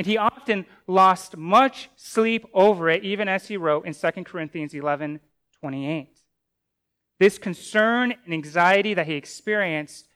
And 0.00 0.06
he 0.06 0.16
often 0.16 0.64
lost 0.86 1.36
much 1.36 1.90
sleep 1.94 2.46
over 2.54 2.88
it, 2.88 3.04
even 3.04 3.28
as 3.28 3.48
he 3.48 3.58
wrote 3.58 3.84
in 3.84 3.92
2 3.92 4.24
Corinthians 4.24 4.72
11 4.72 5.20
28. 5.60 6.08
This 7.18 7.36
concern 7.36 8.14
and 8.24 8.32
anxiety 8.32 8.94
that 8.94 9.06
he 9.06 9.12
experienced 9.12 10.08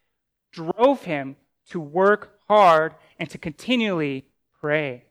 drove 0.53 1.05
him 1.05 1.37
to 1.69 1.81
work 1.81 2.39
hard 2.49 2.95
and 3.19 3.29
to 3.29 3.37
continually 3.37 4.25
pray. 4.59 5.05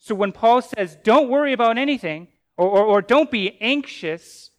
So 0.00 0.16
when 0.16 0.32
Paul 0.32 0.62
says, 0.62 0.98
don't 1.04 1.30
worry 1.30 1.52
about 1.52 1.78
anything, 1.78 2.26
or, 2.56 2.66
or, 2.66 2.84
or 2.84 3.00
don't 3.00 3.30
be 3.30 3.56
anxious, 3.60 4.50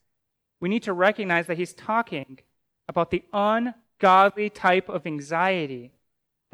we 0.62 0.70
need 0.70 0.84
to 0.84 0.94
recognize 0.94 1.48
that 1.48 1.58
he's 1.58 1.74
talking 1.74 2.40
about 2.88 3.12
the 3.12 3.26
ungodly 3.34 4.50
type 4.50 4.88
of 4.88 5.06
anxiety 5.06 5.92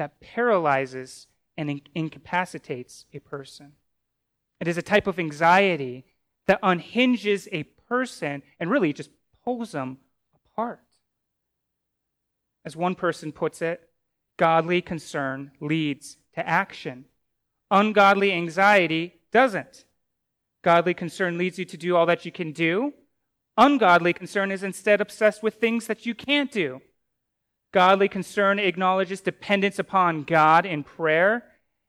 that 0.00 0.20
paralyzes 0.20 1.28
and 1.58 1.82
incapacitates 1.94 3.04
a 3.12 3.18
person. 3.18 3.72
It 4.60 4.68
is 4.68 4.78
a 4.78 4.82
type 4.82 5.06
of 5.06 5.18
anxiety 5.18 6.06
that 6.46 6.60
unhinges 6.62 7.48
a 7.52 7.64
person 7.64 8.42
and 8.58 8.70
really 8.70 8.92
just 8.92 9.10
pulls 9.44 9.72
them 9.72 9.98
apart. 10.34 10.80
As 12.64 12.76
one 12.76 12.94
person 12.94 13.32
puts 13.32 13.60
it, 13.60 13.90
godly 14.36 14.80
concern 14.80 15.50
leads 15.60 16.16
to 16.34 16.48
action. 16.48 17.06
Ungodly 17.70 18.32
anxiety 18.32 19.16
doesn't. 19.32 19.84
Godly 20.62 20.94
concern 20.94 21.38
leads 21.38 21.58
you 21.58 21.64
to 21.64 21.76
do 21.76 21.96
all 21.96 22.06
that 22.06 22.24
you 22.24 22.32
can 22.32 22.52
do. 22.52 22.94
Ungodly 23.56 24.12
concern 24.12 24.52
is 24.52 24.62
instead 24.62 25.00
obsessed 25.00 25.42
with 25.42 25.54
things 25.54 25.88
that 25.88 26.06
you 26.06 26.14
can't 26.14 26.52
do. 26.52 26.80
Godly 27.72 28.08
concern 28.08 28.58
acknowledges 28.58 29.20
dependence 29.20 29.78
upon 29.78 30.22
God 30.22 30.64
in 30.64 30.84
prayer, 30.84 31.44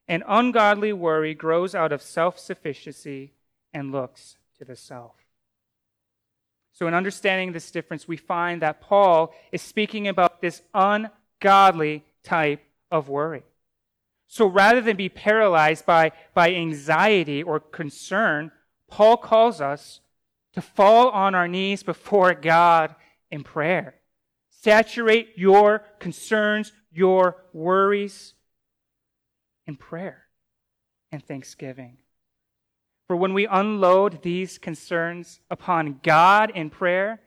and 0.08 0.24
ungodly 0.28 0.92
worry 0.92 1.34
grows 1.34 1.74
out 1.74 1.92
of 1.92 2.02
self 2.02 2.38
sufficiency 2.38 3.34
and 3.74 3.92
looks 3.92 4.38
to 4.58 4.66
the 4.66 4.76
self. 4.76 5.16
So, 6.74 6.88
in 6.88 6.94
understanding 6.94 7.52
this 7.52 7.72
difference, 7.72 8.08
we 8.08 8.18
find 8.18 8.62
that 8.62 8.82
Paul 8.82 9.34
is 9.52 9.62
speaking 9.62 10.08
about 10.08 10.42
this 10.42 10.62
ungodly 10.74 12.04
type 12.24 12.64
of 12.92 13.10
worry. 13.10 13.44
So, 14.28 14.46
rather 14.46 14.82
than 14.82 14.98
be 14.98 15.10
paralyzed 15.10 15.86
by, 15.86 16.12
by 16.34 16.54
anxiety 16.54 17.42
or 17.42 17.60
concern, 17.60 18.52
Paul 18.88 19.18
calls 19.18 19.62
us 19.62 20.02
to 20.54 20.62
fall 20.62 21.10
on 21.10 21.36
our 21.36 21.48
knees 21.48 21.84
before 21.84 22.34
God 22.34 22.96
in 23.32 23.44
prayer. 23.44 23.96
Saturate 24.62 25.38
your 25.38 25.84
concerns, 26.00 26.74
your 26.92 27.38
worries 27.54 28.34
in 29.66 29.78
prayer 29.78 30.24
and 31.12 31.24
thanksgiving. 31.24 31.98
For 33.08 33.16
when 33.16 33.34
we 33.34 33.48
unload 33.48 34.22
these 34.22 34.58
concerns 34.58 35.40
upon 35.50 36.02
God 36.04 36.52
in 36.54 36.70
prayer, 36.70 37.22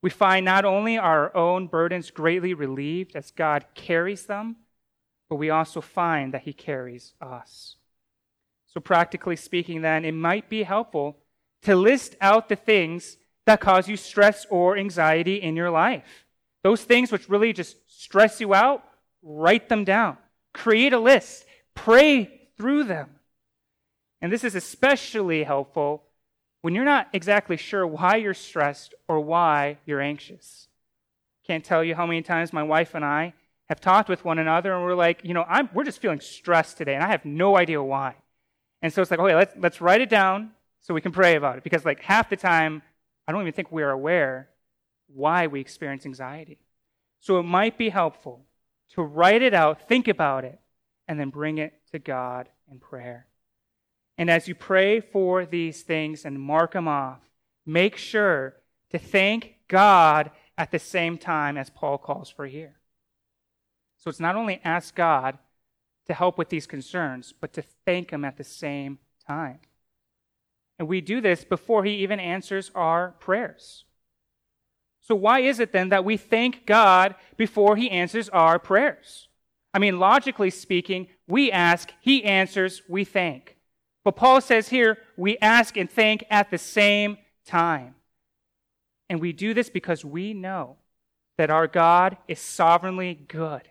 we 0.00 0.10
find 0.10 0.44
not 0.44 0.64
only 0.64 0.96
our 0.96 1.34
own 1.36 1.66
burdens 1.66 2.10
greatly 2.10 2.54
relieved 2.54 3.16
as 3.16 3.32
God 3.32 3.66
carries 3.74 4.26
them, 4.26 4.56
but 5.28 5.36
we 5.36 5.50
also 5.50 5.80
find 5.80 6.32
that 6.32 6.42
He 6.42 6.52
carries 6.52 7.14
us. 7.20 7.76
So, 8.66 8.80
practically 8.80 9.36
speaking, 9.36 9.82
then, 9.82 10.04
it 10.04 10.12
might 10.12 10.48
be 10.48 10.62
helpful 10.62 11.18
to 11.62 11.74
list 11.74 12.16
out 12.20 12.48
the 12.48 12.56
things 12.56 13.18
that 13.44 13.60
cause 13.60 13.88
you 13.88 13.96
stress 13.96 14.46
or 14.48 14.78
anxiety 14.78 15.36
in 15.36 15.56
your 15.56 15.70
life. 15.70 16.26
Those 16.62 16.82
things 16.82 17.10
which 17.10 17.28
really 17.28 17.52
just 17.52 17.76
stress 17.86 18.40
you 18.40 18.54
out, 18.54 18.84
write 19.22 19.68
them 19.68 19.84
down. 19.84 20.18
Create 20.52 20.92
a 20.92 20.98
list. 20.98 21.46
Pray 21.74 22.48
through 22.56 22.84
them. 22.84 23.10
And 24.20 24.30
this 24.30 24.44
is 24.44 24.54
especially 24.54 25.44
helpful 25.44 26.02
when 26.62 26.74
you're 26.74 26.84
not 26.84 27.08
exactly 27.12 27.56
sure 27.56 27.86
why 27.86 28.16
you're 28.16 28.34
stressed 28.34 28.94
or 29.08 29.20
why 29.20 29.78
you're 29.86 30.00
anxious. 30.00 30.68
Can't 31.46 31.64
tell 31.64 31.82
you 31.82 31.94
how 31.94 32.06
many 32.06 32.20
times 32.20 32.52
my 32.52 32.62
wife 32.62 32.94
and 32.94 33.04
I 33.04 33.32
have 33.70 33.80
talked 33.80 34.08
with 34.08 34.24
one 34.24 34.38
another 34.38 34.74
and 34.74 34.84
we're 34.84 34.94
like, 34.94 35.24
you 35.24 35.32
know, 35.32 35.44
I'm, 35.48 35.70
we're 35.72 35.84
just 35.84 36.00
feeling 36.00 36.20
stressed 36.20 36.76
today 36.76 36.94
and 36.94 37.02
I 37.02 37.08
have 37.08 37.24
no 37.24 37.56
idea 37.56 37.82
why. 37.82 38.16
And 38.82 38.92
so 38.92 39.00
it's 39.00 39.10
like, 39.10 39.20
okay, 39.20 39.34
let's, 39.34 39.54
let's 39.56 39.80
write 39.80 40.02
it 40.02 40.10
down 40.10 40.50
so 40.82 40.92
we 40.92 41.00
can 41.00 41.12
pray 41.12 41.36
about 41.36 41.56
it. 41.56 41.64
Because 41.64 41.84
like 41.84 42.00
half 42.00 42.28
the 42.28 42.36
time, 42.36 42.82
I 43.26 43.32
don't 43.32 43.40
even 43.40 43.52
think 43.52 43.72
we're 43.72 43.90
aware 43.90 44.49
why 45.14 45.46
we 45.46 45.60
experience 45.60 46.06
anxiety. 46.06 46.58
So 47.20 47.38
it 47.38 47.44
might 47.44 47.76
be 47.76 47.90
helpful 47.90 48.46
to 48.90 49.02
write 49.02 49.42
it 49.42 49.54
out, 49.54 49.88
think 49.88 50.08
about 50.08 50.44
it, 50.44 50.58
and 51.06 51.18
then 51.18 51.30
bring 51.30 51.58
it 51.58 51.74
to 51.92 51.98
God 51.98 52.48
in 52.70 52.78
prayer. 52.78 53.26
And 54.16 54.30
as 54.30 54.48
you 54.48 54.54
pray 54.54 55.00
for 55.00 55.46
these 55.46 55.82
things 55.82 56.24
and 56.24 56.40
mark 56.40 56.72
them 56.72 56.88
off, 56.88 57.20
make 57.64 57.96
sure 57.96 58.56
to 58.90 58.98
thank 58.98 59.54
God 59.68 60.30
at 60.58 60.70
the 60.70 60.78
same 60.78 61.16
time 61.16 61.56
as 61.56 61.70
Paul 61.70 61.98
calls 61.98 62.28
for 62.28 62.46
here. 62.46 62.76
So 63.96 64.08
it's 64.10 64.20
not 64.20 64.36
only 64.36 64.60
ask 64.64 64.94
God 64.94 65.38
to 66.06 66.14
help 66.14 66.38
with 66.38 66.48
these 66.48 66.66
concerns, 66.66 67.32
but 67.38 67.52
to 67.52 67.62
thank 67.86 68.10
Him 68.10 68.24
at 68.24 68.36
the 68.36 68.44
same 68.44 68.98
time. 69.26 69.60
And 70.78 70.88
we 70.88 71.00
do 71.00 71.20
this 71.20 71.44
before 71.44 71.84
He 71.84 71.96
even 71.96 72.18
answers 72.18 72.70
our 72.74 73.12
prayers. 73.20 73.84
So, 75.02 75.14
why 75.14 75.40
is 75.40 75.60
it 75.60 75.72
then 75.72 75.88
that 75.88 76.04
we 76.04 76.16
thank 76.16 76.66
God 76.66 77.14
before 77.36 77.76
He 77.76 77.90
answers 77.90 78.28
our 78.28 78.58
prayers? 78.58 79.28
I 79.72 79.78
mean, 79.78 79.98
logically 79.98 80.50
speaking, 80.50 81.08
we 81.26 81.50
ask, 81.50 81.92
He 82.00 82.24
answers, 82.24 82.82
we 82.88 83.04
thank. 83.04 83.56
But 84.04 84.16
Paul 84.16 84.40
says 84.40 84.68
here, 84.68 84.98
we 85.16 85.36
ask 85.38 85.76
and 85.76 85.90
thank 85.90 86.24
at 86.30 86.50
the 86.50 86.58
same 86.58 87.18
time. 87.46 87.94
And 89.08 89.20
we 89.20 89.32
do 89.32 89.54
this 89.54 89.70
because 89.70 90.04
we 90.04 90.32
know 90.34 90.76
that 91.36 91.50
our 91.50 91.66
God 91.66 92.16
is 92.28 92.38
sovereignly 92.38 93.14
good 93.14 93.62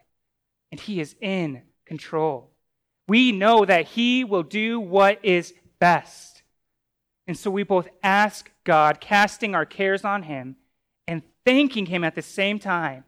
and 0.71 0.79
He 0.79 0.99
is 0.99 1.15
in 1.21 1.61
control. 1.85 2.51
We 3.07 3.31
know 3.31 3.65
that 3.65 3.87
He 3.87 4.23
will 4.23 4.43
do 4.43 4.79
what 4.79 5.23
is 5.23 5.53
best. 5.79 6.43
And 7.27 7.37
so 7.37 7.49
we 7.49 7.63
both 7.63 7.87
ask 8.03 8.49
God, 8.63 8.99
casting 8.99 9.55
our 9.55 9.65
cares 9.65 10.03
on 10.03 10.23
Him, 10.23 10.55
thanking 11.49 11.87
Him 11.87 12.03
at 12.03 12.13
the 12.13 12.21
same 12.21 12.59
time, 12.59 13.05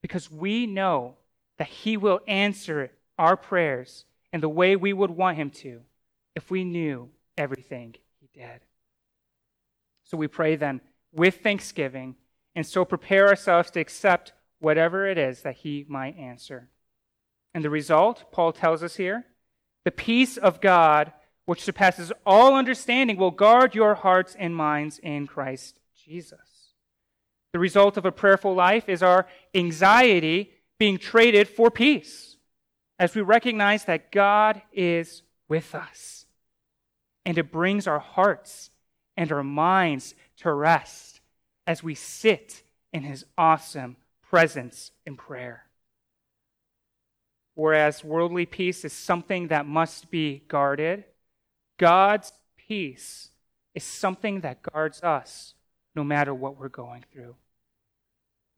because 0.00 0.30
we 0.30 0.66
know 0.66 1.16
that 1.58 1.68
He 1.68 1.98
will 1.98 2.20
answer 2.26 2.90
our 3.18 3.36
prayers 3.36 4.06
in 4.32 4.40
the 4.40 4.48
way 4.48 4.76
we 4.76 4.94
would 4.94 5.10
want 5.10 5.36
Him 5.36 5.50
to 5.50 5.82
if 6.34 6.50
we 6.50 6.64
knew 6.64 7.10
everything 7.36 7.94
He 8.18 8.30
did. 8.32 8.60
So 10.04 10.16
we 10.16 10.26
pray 10.26 10.56
then 10.56 10.80
with 11.12 11.42
thanksgiving, 11.42 12.16
and 12.54 12.64
so 12.64 12.86
prepare 12.86 13.28
ourselves 13.28 13.70
to 13.72 13.80
accept 13.80 14.32
whatever 14.58 15.06
it 15.06 15.18
is 15.18 15.42
that 15.42 15.56
He 15.56 15.84
might 15.86 16.16
answer. 16.16 16.70
And 17.52 17.62
the 17.62 17.68
result, 17.68 18.32
Paul 18.32 18.52
tells 18.52 18.82
us 18.82 18.96
here, 18.96 19.26
the 19.84 19.90
peace 19.90 20.38
of 20.38 20.62
God, 20.62 21.12
which 21.44 21.62
surpasses 21.62 22.10
all 22.24 22.54
understanding, 22.54 23.18
will 23.18 23.30
guard 23.30 23.74
your 23.74 23.96
hearts 23.96 24.34
and 24.38 24.56
minds 24.56 24.98
in 24.98 25.26
Christ 25.26 25.78
Jesus. 25.94 26.45
The 27.52 27.58
result 27.58 27.96
of 27.96 28.04
a 28.04 28.12
prayerful 28.12 28.54
life 28.54 28.88
is 28.88 29.02
our 29.02 29.26
anxiety 29.54 30.52
being 30.78 30.98
traded 30.98 31.48
for 31.48 31.70
peace 31.70 32.36
as 32.98 33.14
we 33.14 33.22
recognize 33.22 33.84
that 33.84 34.12
God 34.12 34.62
is 34.72 35.22
with 35.48 35.74
us. 35.74 36.26
And 37.24 37.38
it 37.38 37.52
brings 37.52 37.86
our 37.86 37.98
hearts 37.98 38.70
and 39.16 39.32
our 39.32 39.42
minds 39.42 40.14
to 40.38 40.52
rest 40.52 41.20
as 41.66 41.82
we 41.82 41.94
sit 41.94 42.62
in 42.92 43.02
his 43.02 43.24
awesome 43.36 43.96
presence 44.22 44.92
in 45.04 45.16
prayer. 45.16 45.64
Whereas 47.54 48.04
worldly 48.04 48.46
peace 48.46 48.84
is 48.84 48.92
something 48.92 49.48
that 49.48 49.66
must 49.66 50.10
be 50.10 50.42
guarded, 50.46 51.04
God's 51.78 52.32
peace 52.56 53.30
is 53.74 53.84
something 53.84 54.40
that 54.40 54.62
guards 54.62 55.02
us 55.02 55.54
no 55.96 56.04
matter 56.04 56.34
what 56.34 56.58
we're 56.58 56.68
going 56.68 57.04
through. 57.10 57.34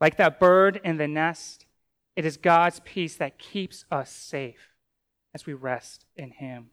Like 0.01 0.17
that 0.17 0.41
bird 0.41 0.81
in 0.85 0.99
the 0.99 1.09
nest, 1.09 1.65
it 2.17 2.25
is 2.25 2.37
God's 2.37 2.81
peace 2.85 3.17
that 3.17 3.39
keeps 3.39 3.85
us 3.91 4.11
safe 4.11 4.75
as 5.33 5.47
we 5.47 5.55
rest 5.55 6.05
in 6.17 6.33
Him. 6.33 6.71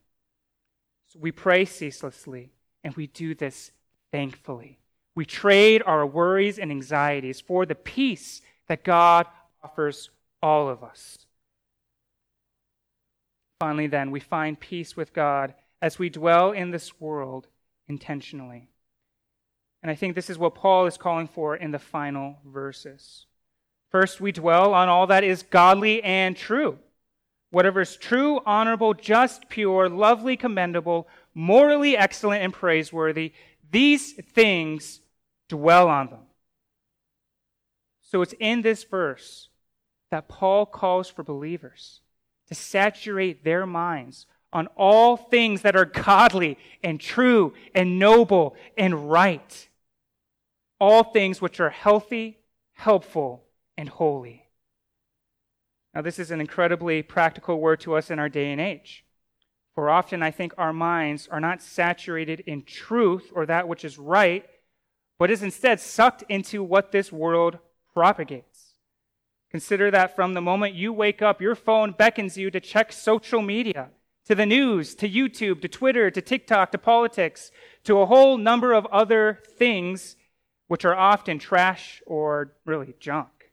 So 1.07 1.19
we 1.21 1.31
pray 1.31 1.65
ceaselessly, 1.65 2.51
and 2.83 2.95
we 2.95 3.07
do 3.07 3.35
this 3.35 3.71
thankfully. 4.11 4.79
We 5.13 5.25
trade 5.25 5.83
our 5.85 6.05
worries 6.05 6.59
and 6.59 6.71
anxieties 6.71 7.39
for 7.39 7.65
the 7.65 7.75
peace 7.75 8.41
that 8.67 8.83
God 8.83 9.27
offers 9.63 10.09
all 10.41 10.67
of 10.67 10.83
us. 10.83 11.17
Finally, 13.59 13.87
then, 13.87 14.11
we 14.11 14.19
find 14.19 14.59
peace 14.59 14.97
with 14.97 15.13
God 15.13 15.53
as 15.81 15.97
we 15.97 16.09
dwell 16.09 16.51
in 16.51 16.71
this 16.71 16.99
world 16.99 17.47
intentionally. 17.87 18.67
And 19.85 19.91
I 19.91 19.93
think 19.93 20.15
this 20.15 20.31
is 20.31 20.39
what 20.39 20.55
Paul 20.55 20.87
is 20.87 20.97
calling 20.97 21.27
for 21.27 21.55
in 21.55 21.69
the 21.69 21.77
final 21.77 22.39
verses. 22.43 23.27
First, 23.91 24.19
we 24.19 24.31
dwell 24.31 24.73
on 24.73 24.89
all 24.89 25.05
that 25.05 25.23
is 25.23 25.43
godly 25.43 26.01
and 26.01 26.35
true. 26.35 26.79
Whatever 27.51 27.81
is 27.81 27.95
true, 27.95 28.41
honorable, 28.47 28.95
just, 28.95 29.47
pure, 29.47 29.87
lovely, 29.87 30.37
commendable, 30.37 31.07
morally 31.35 31.95
excellent, 31.95 32.41
and 32.41 32.51
praiseworthy, 32.51 33.33
these 33.69 34.13
things 34.13 35.01
dwell 35.49 35.87
on 35.87 36.07
them. 36.07 36.25
So 38.01 38.23
it's 38.23 38.33
in 38.39 38.63
this 38.63 38.83
verse 38.85 39.49
that 40.09 40.27
Paul 40.27 40.65
calls 40.65 41.09
for 41.09 41.21
believers 41.21 41.99
to 42.47 42.55
saturate 42.55 43.43
their 43.43 43.67
minds 43.67 44.25
on 44.51 44.65
all 44.75 45.15
things 45.15 45.61
that 45.61 45.75
are 45.75 45.85
godly 45.85 46.57
and 46.83 46.99
true 46.99 47.53
and 47.75 47.99
noble 47.99 48.55
and 48.75 49.11
right. 49.11 49.69
All 50.87 51.03
things 51.03 51.41
which 51.41 51.59
are 51.59 51.71
healthy, 51.71 52.37
helpful, 52.73 53.45
and 53.75 53.89
holy. 53.89 54.43
Now, 55.95 56.03
this 56.03 56.19
is 56.19 56.29
an 56.29 56.39
incredibly 56.39 57.01
practical 57.01 57.59
word 57.59 57.79
to 57.79 57.95
us 57.95 58.11
in 58.11 58.19
our 58.19 58.29
day 58.29 58.51
and 58.51 58.61
age. 58.61 59.03
For 59.73 59.89
often, 59.89 60.21
I 60.21 60.29
think 60.29 60.53
our 60.59 60.73
minds 60.73 61.27
are 61.27 61.39
not 61.39 61.63
saturated 61.63 62.41
in 62.41 62.61
truth 62.61 63.31
or 63.33 63.47
that 63.47 63.67
which 63.67 63.83
is 63.83 63.97
right, 63.97 64.45
but 65.17 65.31
is 65.31 65.41
instead 65.41 65.79
sucked 65.79 66.23
into 66.29 66.61
what 66.61 66.91
this 66.91 67.11
world 67.11 67.57
propagates. 67.91 68.75
Consider 69.49 69.89
that 69.89 70.15
from 70.15 70.35
the 70.35 70.39
moment 70.41 70.75
you 70.75 70.93
wake 70.93 71.23
up, 71.23 71.41
your 71.41 71.55
phone 71.55 71.93
beckons 71.93 72.37
you 72.37 72.51
to 72.51 72.59
check 72.59 72.93
social 72.93 73.41
media, 73.41 73.89
to 74.27 74.35
the 74.35 74.45
news, 74.45 74.93
to 74.93 75.09
YouTube, 75.09 75.63
to 75.63 75.67
Twitter, 75.67 76.11
to 76.11 76.21
TikTok, 76.21 76.71
to 76.73 76.77
politics, 76.77 77.49
to 77.85 78.01
a 78.01 78.05
whole 78.05 78.37
number 78.37 78.71
of 78.71 78.85
other 78.91 79.39
things 79.57 80.15
which 80.67 80.85
are 80.85 80.95
often 80.95 81.39
trash 81.39 82.01
or 82.05 82.53
really 82.65 82.95
junk. 82.99 83.51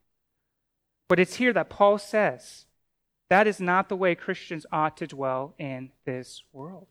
But 1.08 1.20
it's 1.20 1.36
here 1.36 1.52
that 1.52 1.70
Paul 1.70 1.98
says 1.98 2.66
that 3.28 3.46
is 3.46 3.60
not 3.60 3.88
the 3.88 3.96
way 3.96 4.14
Christians 4.14 4.66
ought 4.70 4.96
to 4.98 5.06
dwell 5.06 5.54
in 5.58 5.90
this 6.04 6.42
world. 6.52 6.88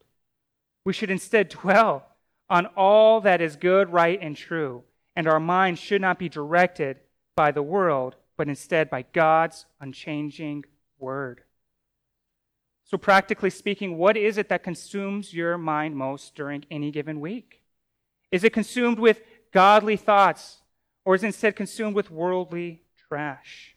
We 0.84 0.93
should 0.93 1.12
instead 1.12 1.49
dwell 1.62 2.07
on 2.49 2.65
all 2.75 3.21
that 3.21 3.41
is 3.41 3.55
good, 3.55 3.93
right, 3.93 4.19
and 4.21 4.36
true, 4.36 4.84
and 5.15 5.27
our 5.27 5.39
minds 5.39 5.79
should 5.79 6.01
not 6.01 6.19
be 6.19 6.29
directed 6.29 6.97
by 7.36 7.51
the 7.51 7.63
world, 7.63 8.15
but 8.38 8.49
instead 8.49 8.89
by 8.89 9.03
God's 9.13 9.65
unchanging 9.79 10.65
word. 10.99 11.41
So, 12.84 12.97
practically 12.97 13.49
speaking, 13.49 13.97
what 13.97 14.17
is 14.17 14.38
it 14.38 14.49
that 14.49 14.63
consumes 14.63 15.34
your 15.34 15.57
mind 15.57 15.95
most 15.95 16.36
during 16.36 16.65
any 16.69 16.91
given 16.91 17.21
week? 17.21 17.62
Is 18.31 18.43
it 18.43 18.51
consumed 18.51 18.99
with 18.99 19.21
godly 19.51 19.97
thoughts, 19.97 20.61
or 21.05 21.15
is 21.15 21.23
instead 21.23 21.55
consumed 21.55 21.95
with 21.95 22.11
worldly 22.11 22.83
trash? 23.07 23.75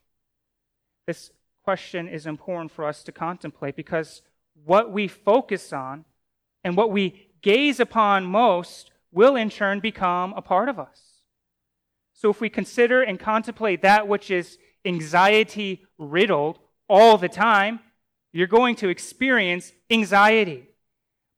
This 1.06 1.30
question 1.64 2.08
is 2.08 2.26
important 2.26 2.70
for 2.70 2.84
us 2.84 3.02
to 3.04 3.12
contemplate 3.12 3.76
because 3.76 4.22
what 4.64 4.92
we 4.92 5.08
focus 5.08 5.72
on 5.72 6.04
and 6.62 6.76
what 6.76 6.90
we 6.90 7.28
gaze 7.42 7.80
upon 7.80 8.24
most 8.24 8.90
will 9.12 9.37
in 9.37 9.50
turn 9.50 9.80
become 9.80 10.32
a 10.34 10.42
part 10.42 10.68
of 10.68 10.78
us. 10.78 11.22
So 12.12 12.30
if 12.30 12.40
we 12.40 12.48
consider 12.48 13.02
and 13.02 13.18
contemplate 13.18 13.82
that 13.82 14.08
which 14.08 14.30
is 14.30 14.58
anxiety 14.84 15.84
riddled 15.98 16.58
all 16.88 17.18
the 17.18 17.28
time, 17.28 17.80
you're 18.32 18.46
going 18.46 18.76
to 18.76 18.88
experience 18.88 19.72
anxiety. 19.90 20.68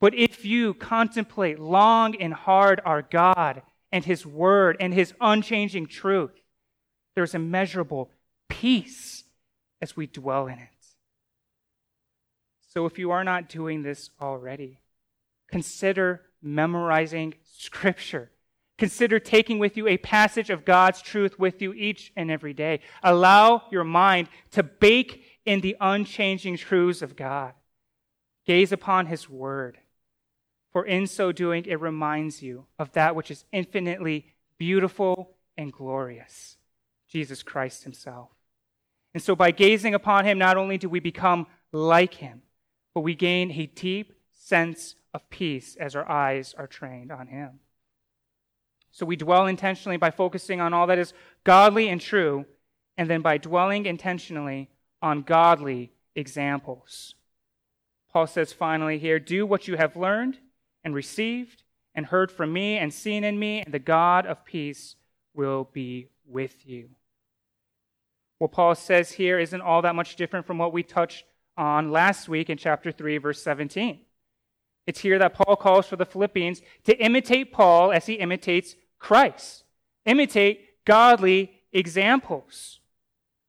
But 0.01 0.15
if 0.15 0.45
you 0.45 0.75
contemplate 0.75 1.59
long 1.59 2.17
and 2.17 2.33
hard 2.33 2.81
our 2.85 3.03
God 3.03 3.63
and 3.97 4.05
His 4.05 4.27
Word 4.27 4.77
and 4.79 4.93
His 4.93 5.15
unchanging 5.23 5.87
truth, 5.87 6.39
there's 7.15 7.35
immeasurable 7.35 8.11
peace 8.47 9.25
as 9.81 9.97
we 9.97 10.07
dwell 10.07 10.49
in 10.49 10.59
it. 10.59 10.69
So 12.75 12.85
if 12.85 12.99
you 12.99 13.11
are 13.11 13.25
not 13.25 13.49
doing 13.49 13.83
this 13.83 14.11
already, 14.21 14.81
consider 15.49 16.21
memorizing 16.43 17.37
Scripture. 17.43 18.31
Consider 18.77 19.19
taking 19.19 19.59
with 19.59 19.79
you 19.79 19.89
a 19.89 19.97
passage 19.97 20.51
of 20.51 20.67
God's 20.67 21.01
truth 21.01 21.39
with 21.39 21.63
you 21.63 21.73
each 21.73 22.13
and 22.17 22.31
every 22.31 22.53
day. 22.53 22.81
Allow 23.03 23.63
your 23.71 23.85
mind 23.85 24.29
to 24.51 24.63
bake 24.63 25.25
in 25.47 25.63
the 25.63 25.75
unchanging 25.81 26.59
truths 26.59 27.01
of 27.01 27.17
God. 27.17 27.55
Gaze 28.47 28.73
upon 28.73 29.07
His 29.07 29.27
Word, 29.27 29.79
for 30.77 30.85
in 30.85 31.07
so 31.07 31.33
doing, 31.33 31.65
it 31.65 31.81
reminds 31.81 32.43
you 32.43 32.67
of 32.79 32.93
that 32.93 33.17
which 33.17 33.31
is 33.31 33.47
infinitely 33.51 34.27
beautiful 34.59 35.31
and 35.57 35.73
glorious 35.73 36.59
Jesus 37.09 37.43
Christ 37.43 37.85
Himself. 37.85 38.29
And 39.15 39.23
so, 39.23 39.35
by 39.35 39.53
gazing 39.53 39.95
upon 39.95 40.27
Him, 40.27 40.37
not 40.37 40.59
only 40.59 40.77
do 40.77 40.91
we 40.91 41.01
become 41.01 41.47
like 41.73 42.13
Him, 42.13 42.43
but 42.93 43.01
we 43.01 43.15
gain 43.15 43.53
a 43.53 43.65
deep 43.65 44.13
sense 44.35 44.97
of 45.15 45.31
peace 45.31 45.77
as 45.81 45.97
our 45.97 46.07
eyes 46.07 46.55
are 46.59 46.67
trained 46.67 47.11
on 47.11 47.29
Him. 47.29 47.61
So 48.91 49.07
we 49.07 49.17
dwell 49.17 49.47
intentionally 49.47 49.97
by 49.97 50.11
focusing 50.11 50.61
on 50.61 50.75
all 50.75 50.87
that 50.89 50.99
is 50.99 51.15
godly 51.43 51.89
and 51.89 52.03
true, 52.03 52.45
and 52.99 53.09
then 53.09 53.23
by 53.23 53.39
dwelling 53.39 53.87
intentionally 53.87 54.69
on 55.01 55.23
godly 55.23 55.93
examples. 56.15 57.15
Paul 58.13 58.27
says 58.27 58.53
finally 58.53 58.99
here 58.99 59.19
do 59.19 59.47
what 59.47 59.67
you 59.67 59.79
have 59.79 59.97
learned 59.97 60.37
and 60.87 60.95
received 60.95 61.65
and 61.97 62.07
heard 62.07 62.31
from 62.31 62.53
me 62.53 62.79
and 62.79 62.95
seen 62.95 63.25
in 63.25 63.39
me, 63.39 63.61
and 63.61 63.75
the 63.75 63.79
God 63.81 64.25
of 64.25 64.45
peace 64.45 64.95
will 65.35 65.69
be 65.73 66.09
with 66.25 66.65
you. 66.65 66.91
What 68.39 68.53
Paul 68.53 68.77
says 68.77 69.11
here 69.11 69.41
isn't 69.41 69.61
all 69.61 69.83
that 69.83 69.97
much 69.97 70.15
different 70.15 70.47
from 70.47 70.59
what 70.59 70.73
we 70.73 70.85
touched 70.85 71.25
on 71.57 71.91
last 71.91 72.29
week 72.29 72.49
in 72.51 72.57
chapter 72.57 72.93
3, 72.93 73.19
verse 73.19 73.43
17. 73.43 73.99
It's 74.87 75.01
here 75.01 75.19
that 75.19 75.35
Paul 75.35 75.57
calls 75.57 75.89
for 75.89 75.97
the 75.97 76.07
Philippians 76.07 76.63
to 76.85 76.97
imitate 77.05 77.53
Paul 77.53 77.91
as 77.91 78.07
he 78.07 78.15
imitates 78.15 78.77
Christ. 79.01 79.65
Imitate 80.05 80.85
godly 80.85 81.63
examples. 81.73 82.79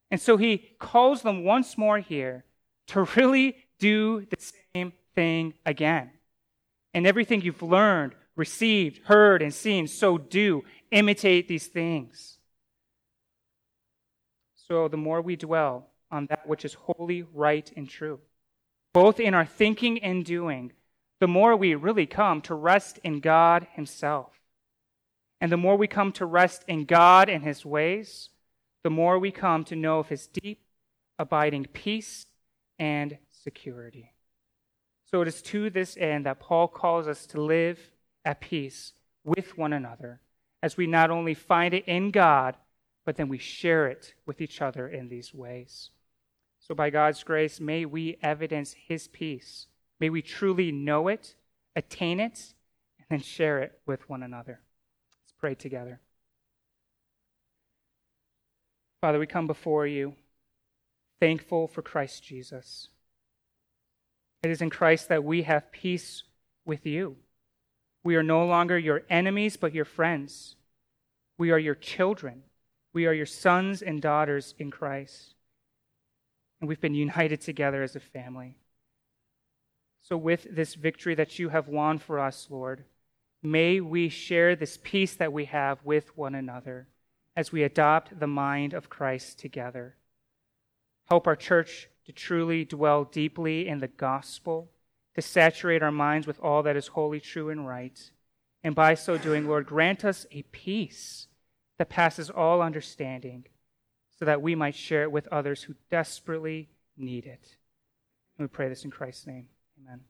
And 0.09 0.19
so 0.19 0.37
he 0.37 0.69
calls 0.79 1.21
them 1.21 1.43
once 1.43 1.77
more 1.77 1.99
here 1.99 2.45
to 2.87 3.03
really 3.15 3.57
do 3.77 4.25
the 4.27 4.53
same 4.73 4.93
thing 5.13 5.53
again. 5.67 6.09
And 6.97 7.05
everything 7.05 7.41
you've 7.41 7.61
learned, 7.61 8.15
received, 8.35 9.01
heard, 9.05 9.43
and 9.43 9.53
seen, 9.53 9.85
so 9.85 10.17
do. 10.17 10.63
Imitate 10.89 11.47
these 11.47 11.67
things. 11.67 12.39
So 14.55 14.87
the 14.87 14.97
more 14.97 15.21
we 15.21 15.35
dwell 15.35 15.91
on 16.09 16.25
that 16.31 16.47
which 16.47 16.65
is 16.65 16.73
holy, 16.73 17.21
right, 17.21 17.71
and 17.77 17.87
true, 17.87 18.19
both 18.95 19.19
in 19.19 19.35
our 19.35 19.45
thinking 19.45 20.03
and 20.03 20.25
doing, 20.25 20.71
the 21.19 21.27
more 21.27 21.55
we 21.55 21.75
really 21.75 22.07
come 22.07 22.41
to 22.41 22.55
rest 22.55 22.99
in 23.03 23.19
God 23.19 23.67
Himself. 23.73 24.31
And 25.39 25.51
the 25.51 25.55
more 25.55 25.75
we 25.75 25.85
come 25.85 26.11
to 26.13 26.25
rest 26.25 26.63
in 26.67 26.85
God 26.85 27.29
and 27.29 27.43
His 27.43 27.63
ways, 27.63 28.29
the 28.83 28.89
more 28.89 29.19
we 29.19 29.29
come 29.29 29.63
to 29.65 29.75
know 29.75 29.99
of 29.99 30.09
His 30.09 30.25
deep, 30.25 30.63
abiding 31.19 31.65
peace 31.65 32.25
and 32.79 33.19
security. 33.29 34.13
So 35.09 35.21
it 35.21 35.27
is 35.27 35.41
to 35.43 35.69
this 35.69 35.97
end 35.97 36.25
that 36.25 36.39
Paul 36.39 36.67
calls 36.67 37.07
us 37.07 37.25
to 37.27 37.41
live 37.41 37.79
at 38.25 38.41
peace 38.41 38.93
with 39.23 39.57
one 39.57 39.73
another, 39.73 40.19
as 40.61 40.75
we 40.75 40.85
not 40.85 41.09
only 41.09 41.33
find 41.33 41.73
it 41.73 41.85
in 41.85 42.11
God, 42.11 42.57
but 43.05 43.15
then 43.15 43.29
we 43.29 43.37
share 43.37 43.87
it 43.87 44.13
with 44.25 44.41
each 44.41 44.61
other 44.61 44.87
in 44.87 45.07
these 45.07 45.33
ways. 45.33 45.91
So 46.59 46.75
by 46.75 46.89
God's 46.89 47.23
grace, 47.23 47.61
may 47.61 47.85
we 47.85 48.17
evidence 48.21 48.73
His 48.73 49.07
peace. 49.07 49.67
May 49.99 50.09
we 50.09 50.21
truly 50.21 50.71
know 50.73 51.07
it, 51.07 51.35
attain 51.75 52.19
it, 52.19 52.53
and 52.99 53.05
then 53.09 53.21
share 53.21 53.59
it 53.59 53.79
with 53.85 54.09
one 54.09 54.23
another 54.23 54.59
Let's 55.23 55.33
pray 55.39 55.55
together. 55.55 55.99
Father, 59.01 59.19
we 59.19 59.27
come 59.27 59.47
before 59.47 59.85
you 59.87 60.15
thankful 61.19 61.67
for 61.67 61.81
Christ 61.81 62.23
Jesus. 62.23 62.89
It 64.47 64.51
is 64.51 64.61
in 64.61 64.69
Christ 64.69 65.09
that 65.09 65.25
we 65.25 65.41
have 65.41 65.73
peace 65.73 66.23
with 66.63 66.85
you. 66.85 67.17
We 68.05 68.15
are 68.15 68.23
no 68.23 68.45
longer 68.45 68.79
your 68.79 69.01
enemies, 69.09 69.57
but 69.57 69.73
your 69.73 69.83
friends. 69.83 70.55
We 71.37 71.51
are 71.51 71.59
your 71.59 71.75
children. 71.75 72.43
We 72.93 73.07
are 73.07 73.13
your 73.13 73.25
sons 73.25 73.81
and 73.81 74.01
daughters 74.01 74.55
in 74.57 74.71
Christ. 74.71 75.33
And 76.61 76.69
we've 76.69 76.79
been 76.79 76.95
united 76.95 77.41
together 77.41 77.83
as 77.83 77.97
a 77.97 77.99
family. 77.99 78.55
So, 80.01 80.15
with 80.15 80.47
this 80.49 80.75
victory 80.75 81.13
that 81.15 81.37
you 81.37 81.49
have 81.49 81.67
won 81.67 81.99
for 81.99 82.17
us, 82.17 82.47
Lord, 82.49 82.85
may 83.43 83.81
we 83.81 84.07
share 84.07 84.55
this 84.55 84.79
peace 84.81 85.13
that 85.15 85.33
we 85.33 85.43
have 85.43 85.83
with 85.83 86.17
one 86.17 86.35
another 86.35 86.87
as 87.35 87.51
we 87.51 87.63
adopt 87.63 88.17
the 88.17 88.27
mind 88.27 88.73
of 88.73 88.89
Christ 88.89 89.39
together. 89.39 89.97
Help 91.09 91.27
our 91.27 91.35
church 91.35 91.89
to 92.07 92.13
truly 92.13 92.65
dwell 92.65 93.03
deeply 93.03 93.67
in 93.67 93.79
the 93.79 93.87
gospel, 93.87 94.71
to 95.15 95.21
saturate 95.21 95.83
our 95.83 95.91
minds 95.91 96.25
with 96.25 96.39
all 96.39 96.63
that 96.63 96.75
is 96.75 96.87
holy, 96.87 97.19
true, 97.19 97.49
and 97.49 97.67
right. 97.67 98.11
And 98.63 98.73
by 98.73 98.95
so 98.95 99.17
doing, 99.17 99.47
Lord, 99.47 99.65
grant 99.65 100.03
us 100.03 100.25
a 100.31 100.41
peace 100.43 101.27
that 101.77 101.89
passes 101.89 102.29
all 102.29 102.61
understanding, 102.61 103.45
so 104.17 104.25
that 104.25 104.41
we 104.41 104.55
might 104.55 104.75
share 104.75 105.03
it 105.03 105.11
with 105.11 105.27
others 105.27 105.63
who 105.63 105.75
desperately 105.91 106.69
need 106.97 107.25
it. 107.25 107.57
And 108.37 108.45
we 108.45 108.47
pray 108.47 108.67
this 108.67 108.83
in 108.83 108.89
Christ's 108.89 109.27
name. 109.27 109.47
Amen. 109.79 110.01